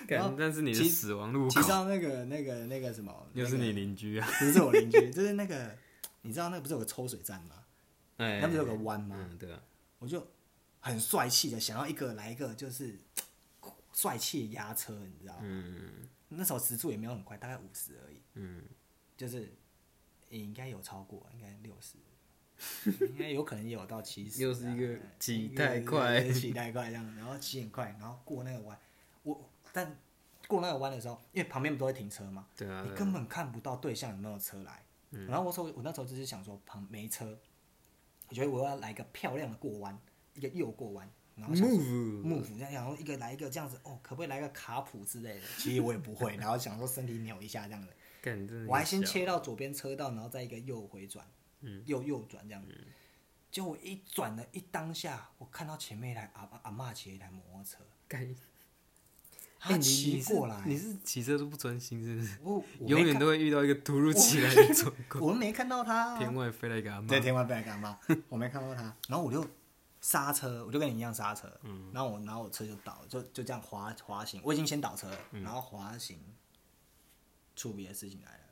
[0.08, 5.76] 然后，但是你的骑死亡路骑口到那个那个那个什么，又是你邻居啊，不是我邻居，就是那个，
[6.22, 7.64] 你知道那个不是有个抽水站吗？
[8.18, 9.16] 哎，那不是有个弯吗？
[9.18, 9.62] 嗯，对啊，
[9.98, 10.26] 我就
[10.80, 12.98] 很帅气的想要一个来一个就是
[13.92, 15.40] 帅气的压车，你知道吗？
[15.44, 18.62] 嗯那时候时速也没有很快，大概五十而已，嗯，
[19.18, 19.52] 就是
[20.30, 21.98] 也应该有超过，应该六十。
[22.86, 28.78] 应该有可能也有到七十， 又是一个哎骑太快对骑太快这样，然后骑很快，然后过那个弯，我
[29.72, 29.98] 但
[30.46, 34.84] 过那个弯的时候，因为旁边不都会停车嘛，对啊，你根本看不到对象有没有车来。
[35.28, 37.38] 然后我说，我那时候只是想说，旁没车，
[38.28, 39.98] 我觉得我要来一个漂亮的过弯，
[40.32, 45.42] 一个右过弯，move move，这样然后一个来一个这样子，哦，可不可以来个卡普之类的？
[45.58, 47.92] 其实我也不会，然后想说身体扭一下这样子，
[48.22, 51.26] 的我还先切到左边车道，然后再一个右回转，
[51.60, 52.74] 嗯右右转这样子。
[53.50, 58.34] 结果我一转的一当下，我看到前面一台阿阿妈骑一台摩托车，干。
[59.68, 62.38] 你骑你是过来，你是骑车都不专心，是不是？
[62.42, 62.54] 我？
[62.80, 67.98] 我永远都会遇到一个突如其来的状况，我没看到他、啊，天外飞来一个阿妈对，，天外飞来干嘛？
[68.28, 69.46] 我没看到他，然后我就
[70.00, 76.18] 刹车，我就跟你一样刹车，嗯，然后我然后我车就倒，就就这样滑滑行，我已经先倒车了，然后滑行，
[77.54, 78.44] 出别的事情来了，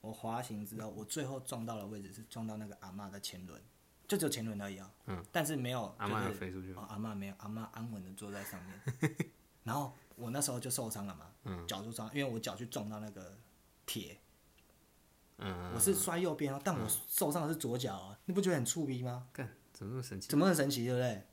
[0.00, 3.60] 我滑行之后，我最后撞到的位置是撞到那个阿嬷的前轮，
[4.06, 9.14] 就只有前轮而已啊，嗯，但是没有，阿嬷就是有飞出去哦阿嬷没有，阿嬷安稳的坐在上面，
[9.62, 13.36] 然后我那时候就受伤了嘛，嗯脚受伤，因为我脚去撞到那个
[13.86, 14.20] 铁。
[15.38, 19.28] 嗯，我是摔右边哦，但我受伤的是左脚啊，你不觉得很触逼吗？
[19.32, 20.28] 干怎么那么神奇？
[20.28, 21.24] 怎么很神奇，对不对？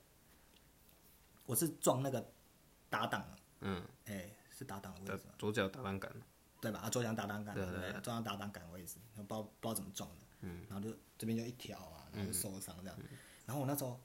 [1.44, 2.32] 我是撞那个
[2.88, 3.26] 打档，
[3.60, 6.12] 嗯，哎、是打档的位置，左脚打挡杆，
[6.60, 6.80] 对吧？
[6.84, 8.00] 啊，左脚打档杆，对对对？
[8.00, 12.96] 撞到打档杆的位置，不知道不知道怎么撞的，嗯，然后就这边就一条啊，然后就受伤这样，
[13.44, 14.00] 然后我那时候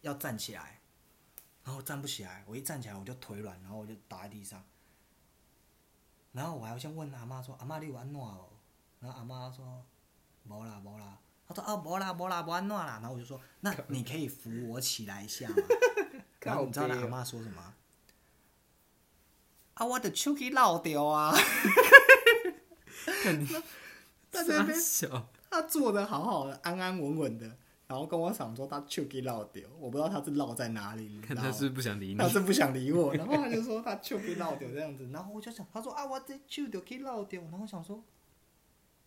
[0.00, 0.77] 要站起来，
[1.68, 4.64] 然后站不起来，我一站起来我就腿软，然后我就倒在地上，
[6.32, 8.48] 然后我还要先问阿妈说：“阿妈你有安怎哦？”
[9.00, 9.84] 然后阿妈说
[10.48, 15.56] ：“无啦无啦。”她说：“啊无啦无啦无安怎啦。”然后我就说：“那你可以扶我起来一下吗？”
[16.40, 17.74] 然后你知道那阿妈说什么？
[19.74, 21.34] 啊，我的手机落掉啊！
[24.32, 27.58] 在那边小，他坐的好好的，安安稳稳的，
[27.88, 38.04] 然后跟我讲说他手机落掉，我不知道他是落在哪里，你知道吗他是不想理你他，是不想理我， 然后他就说他手机落掉这样子，然后我就想，他说啊，我这手就去落掉，然后我想说，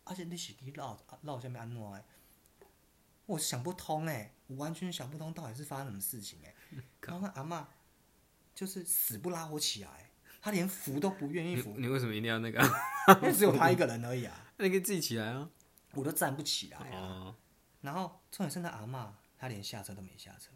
[0.03, 2.03] 而且你是去落啊落下面安怎的？
[3.27, 6.53] 我想不通哎，我完全想不通到底是发生什么事情哎。
[7.01, 7.63] 然后那阿嬷
[8.55, 10.09] 就是死不拉我起来，
[10.41, 12.59] 她连扶都不愿意扶，你为什么一定要那个？
[13.21, 15.47] 因为只有她一个人而已啊， 那你可以自己起来啊。
[15.93, 16.99] 我都站不起来啊。
[16.99, 17.35] 哦，
[17.81, 20.51] 然后重点是那阿嬷，她连下车都没下车。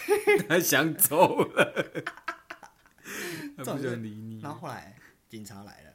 [0.48, 2.02] 他想走了，
[3.56, 4.40] 他不想理你。
[4.40, 4.98] 然后后来
[5.28, 5.92] 警察来了，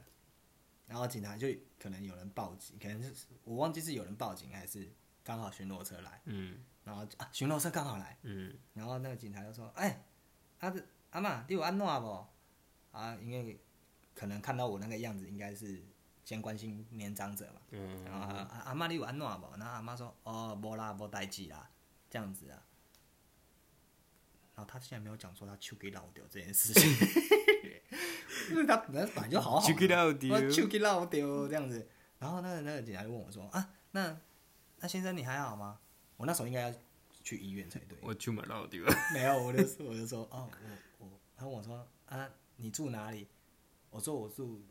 [0.86, 1.46] 然后警察就
[1.78, 4.92] 可能有人报警，可能是我忘记是有人报警还是
[5.22, 10.02] 刚好巡逻车来，嗯然后啊巡逻车刚好来，嗯，然后那个警察就说：“哎、
[10.58, 12.26] 阿子阿嬷，你有安诺不？
[12.96, 13.60] 啊，因为
[14.14, 15.80] 可能看到我那个样子，应该是
[16.24, 17.60] 先关心年长者嘛。
[17.70, 19.56] 嗯然后啊阿阿妈你有安诺不？
[19.58, 21.70] 然后阿妈说：哦，无啦，无代志啦，
[22.08, 22.62] 这样子啊。
[24.54, 26.90] 然后他现在没有讲说他手给老掉这件事情，
[28.50, 30.38] 因为他本来本来就好好的，手给老掉
[30.68, 31.88] 给老掉这样子。
[32.18, 34.20] 然后那个那个警察就问我说：啊，那
[34.78, 35.80] 那先生你还好吗？
[36.16, 36.74] 我那时候应该要
[37.24, 37.98] 去医院才对。
[38.02, 38.84] 我去买老丢。
[39.14, 40.50] 没有，我就说我就说哦，
[40.98, 43.26] 我我，他问我说啊，你住哪里？
[43.88, 44.62] 我说我住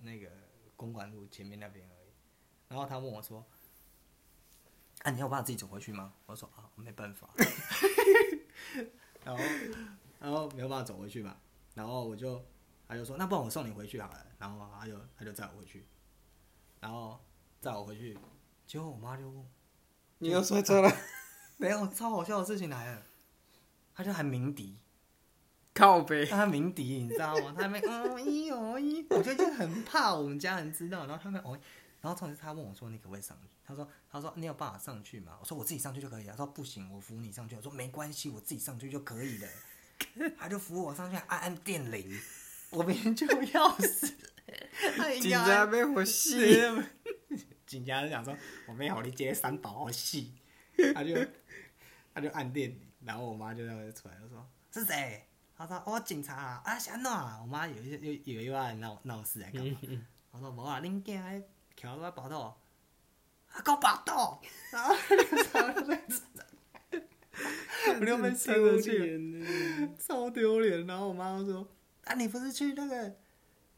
[0.00, 0.30] 那个
[0.80, 2.08] 公馆路前面那边而已。
[2.68, 3.44] 然后他问我说，
[5.02, 6.14] 啊，你有办法自己走回去吗？
[6.24, 7.28] 我说啊，没办法。
[9.22, 9.44] 然后
[10.18, 11.36] 然后没有办法走回去嘛，
[11.74, 12.42] 然后我就
[12.88, 14.26] 他就说那不然我送你回去好了。
[14.38, 15.84] 然后他就他就载我回去，
[16.80, 17.20] 然后
[17.60, 18.18] 载我回去，
[18.66, 19.46] 结果我妈就问。
[20.16, 20.90] 你又摔车了？
[21.58, 23.02] 没有，超好笑的事情来了，
[23.94, 24.78] 他就还鸣笛，
[25.74, 26.26] 靠背。
[26.26, 27.54] 他鸣笛，你知道吗？
[27.58, 31.58] 他们哦咦哦咦，我就就很怕我们家人知道，然后他们哦，
[32.00, 33.48] 然后同时他问我说你可不可以上去？
[33.64, 35.36] 他说他说你有办法上去吗？
[35.40, 36.30] 我说我自己上去就可以了。
[36.32, 37.54] 他说不行，我扶你上去。
[37.56, 39.48] 我说没关系，我自己上去就可以了。
[40.38, 42.18] 他就扶我上去，按按电铃，
[42.70, 44.14] 我明天就要死，
[45.20, 46.58] 警察被我戏。
[47.66, 48.36] 警察就讲说，
[48.66, 50.32] 我没有你接三宝好戏，
[50.94, 51.14] 他就
[52.12, 55.26] 他就按电铃，然后我妈就在那出来，就说是谁？
[55.66, 57.38] 他说我警察啊，啊是安怎啊？
[57.42, 59.78] 我妈有一有以为又要闹闹事来干嘛？
[60.30, 61.38] 我说无啊，恁囝还
[61.76, 62.40] 徛在跋倒，
[63.52, 64.94] 啊搞跋倒，然后
[67.98, 70.86] 我就被塞过去，超丢脸。
[70.86, 71.66] 然后我妈就说
[72.04, 73.16] ：“啊，你不是去那个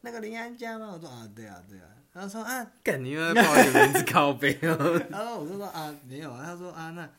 [0.01, 5.01] 那个林安家吗？”我说：“啊，对啊，对啊。”然后说：“啊，干你又在报一个名字靠背哦。
[5.09, 7.09] 然后我就说啊 没有啊，他说啊那，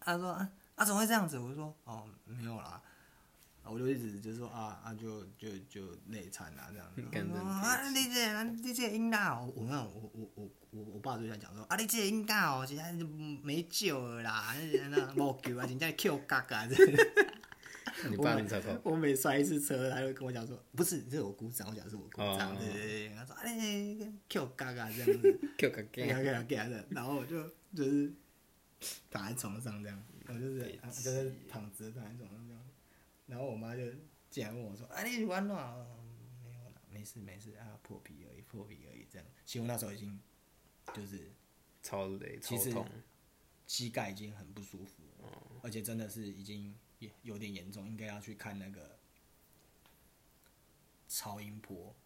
[0.00, 1.38] 他说啊啊怎么会这样子？
[1.38, 2.82] 我就说哦没有啦，
[3.70, 7.02] 我就一直就说啊啊就就就内惨啊这样子。
[7.38, 14.54] 啊你这你这应该哦，我那我我我我我爸就在讲说啊你这应该哦，现在就没救了啦，
[14.90, 16.76] 那没救啊，人家 Q 嘎嘎的。
[18.10, 18.76] 你爸很糟糕。
[18.82, 23.14] 我每摔一次车，他就跟我讲说，不是，这是我鼓掌，我讲是我鼓掌，哦对对对。
[23.14, 28.12] 他说，哎，Q 嘎嘎这样子，Q 个给他给他给他的，然后我就就是
[29.10, 32.43] 躺在床上这样，我就是、啊、就是躺直躺在床上这样，
[33.26, 33.82] 然后我妈就
[34.30, 35.74] 进来问我说：“啊，你玩哪？”
[36.44, 39.06] 没有啦，没事没事啊，破皮而已，破皮而已。
[39.10, 40.20] 这样，其实我那时候已经
[40.92, 41.32] 就是
[41.82, 42.74] 超累，超其实。
[43.66, 45.28] 膝盖已经很不舒服了，
[45.62, 48.98] 而且真的是已经有有点严重，应该要去看那个
[51.08, 51.96] 超音波、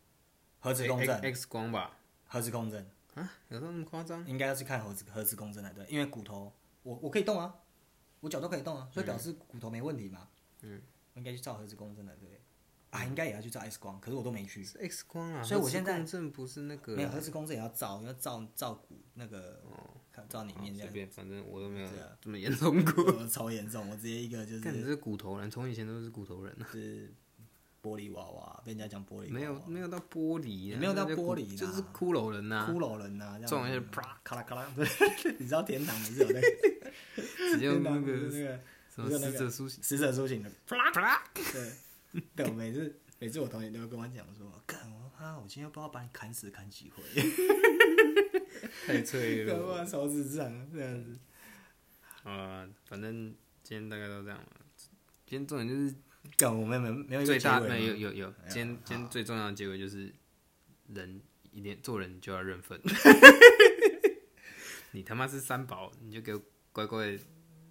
[0.60, 1.98] 核磁共振、X 光吧？
[2.28, 4.24] 核磁共振，啊，有那么夸张？
[4.28, 6.52] 应该要去看核磁核磁共振才对，因为骨头
[6.84, 7.52] 我我可以动啊，
[8.20, 10.28] 我脚都可以动啊，所以表示骨头没问题嘛。
[10.60, 10.80] 嗯，
[11.18, 12.40] 应该去照核磁共振的对。
[12.90, 14.64] 啊，应该也要去照 X 光，可是我都没去。
[14.64, 19.62] 是 X 光啊，所以我现在核磁共振不是那个没有核磁共振也要照，要照照骨那个，
[20.10, 20.88] 看照里面这样。
[20.88, 21.88] 随便，反正我都没有
[22.18, 23.04] 这么严重过。
[23.04, 27.12] 我 超严重，我直接一个就看你是是骨头人，从以前都是骨头人啊，是
[27.82, 31.56] 玻璃娃娃，被人家讲玻璃没有没有到玻璃啊，没有到玻璃啦。
[31.56, 34.86] 就是骷髅人呐，骷髅人呐、这样撞一下啪，咔啦咔啦，对，
[35.38, 36.90] 你知道天堂不是有那个
[37.52, 38.60] 直接用那个那个
[39.06, 47.02] 死者苏醒，死者苏醒的，啪啪，对，对，我每次每次我同学都会跟我讲说，干我怕我今天不知道把你砍死砍几回，
[48.86, 49.84] 太脆了我。
[49.84, 51.18] 手指上这样子，
[52.24, 54.46] 啊，反正今天大概都这样了。
[55.26, 55.94] 今天重点就是
[56.36, 60.12] 干我们没没有一个最大有有有，今天今天最重要的结果就是
[60.88, 61.20] 人
[61.52, 62.80] 一定做人就要认分。
[64.92, 66.42] 你他妈是三宝，你就给我
[66.72, 67.18] 乖乖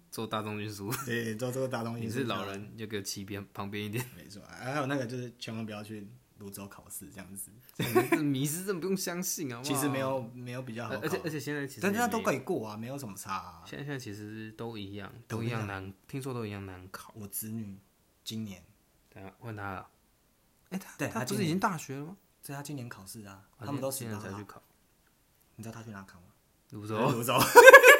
[0.08, 2.04] 地做大众运输；对，做这个大东西。
[2.04, 4.04] 你是老，人，你就给我骑边旁边一点。
[4.16, 6.08] 没错，还有那个就是千万不要去
[6.38, 9.60] 泸州考试这样子，这迷失真的不用相信啊！
[9.62, 13.62] 其实没有没有比较好考，而而且而且现在其实大家都可以过啊，没有什么差、啊。
[13.66, 17.12] 现在现在其实都一样，都一样难，听说都一样难考。
[17.16, 17.78] 我侄女
[18.24, 18.62] 今年，
[19.08, 19.88] 等下问他了，
[20.70, 22.16] 哎、他对他今年他不是已经大学了吗？
[22.40, 24.08] 这是她今年考试啊，啊他们都现。
[24.10, 24.62] 在才去考，
[25.56, 26.26] 你知道她去哪考吗？
[26.70, 27.34] 泸州，泸州，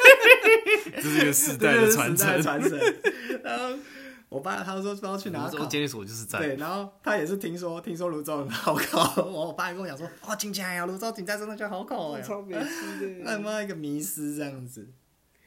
[0.97, 2.43] 这是一个时代的传承。
[2.43, 2.79] 传承。
[3.43, 3.79] 然后
[4.29, 12.27] 我爸他说不知道去哪考，监狱所就是在对，然后他也是听说听说泸州很好考， 我爸还跟我讲说，哦，警察呀，泸州警察真的觉得好考哎，北
[12.61, 14.89] 区他妈一个迷失这样子。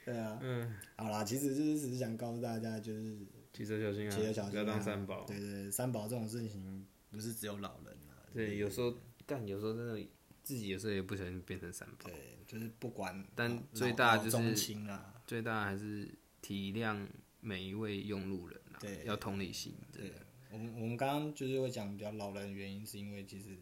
[0.03, 3.17] 对啊，嗯，好啦，其实就是只是想告诉大家，就是
[3.53, 5.23] 骑车小心啊，骑车小心、啊，不要当三宝。
[5.27, 8.91] 对对对，三宝这种事情不是只有老人啊，对，有时候
[9.27, 9.93] 干，有时候真的
[10.41, 12.09] 自己有时候也不小心变成三宝。
[12.09, 17.07] 对，就是不管但最大就是中青啊，最大还是体谅
[17.39, 19.73] 每一位用路人啊，对要同理心。
[19.89, 20.15] 对的，
[20.51, 23.57] 我们我们刚刚就是会讲比较老人的原因，是因为其实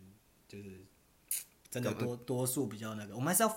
[0.47, 0.83] 就是
[1.69, 3.49] 真的多多数比较那个，我们还是要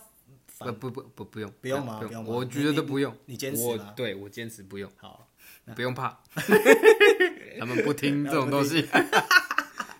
[0.47, 3.17] 反不不不不不用，不用吗不不用吗我觉得都不用。
[3.25, 5.33] 你坚持我吗对我坚持不用，好，
[5.75, 6.23] 不用怕，
[7.59, 8.87] 他们不听这种东西，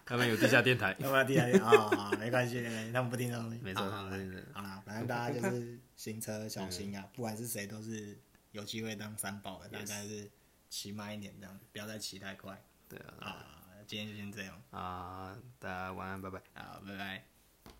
[0.05, 0.95] 他们有地下电台。
[0.99, 2.63] 要不然第二天啊，没关系，
[2.93, 4.45] 他们不听这种东西，没错，好他们不听。
[4.53, 8.19] 好啦，反正大家就是行车小心啊，不管是谁都是
[8.51, 10.29] 有机会当三宝的，大家是
[10.69, 13.59] 骑慢一点这样，不要再骑太快对啊，啊。
[13.87, 16.43] 今天就先这样啊，大家晚安，拜拜。
[16.55, 17.25] 啊，拜拜。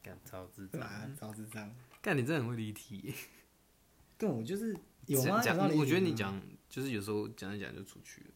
[0.00, 1.74] 干超智障，啊，超智障。
[2.00, 3.12] 干你真的很会离题。
[4.16, 4.76] 对，我就是
[5.06, 5.42] 有吗？
[5.42, 8.30] 讲我觉得你讲就是有时候讲一讲就出去了。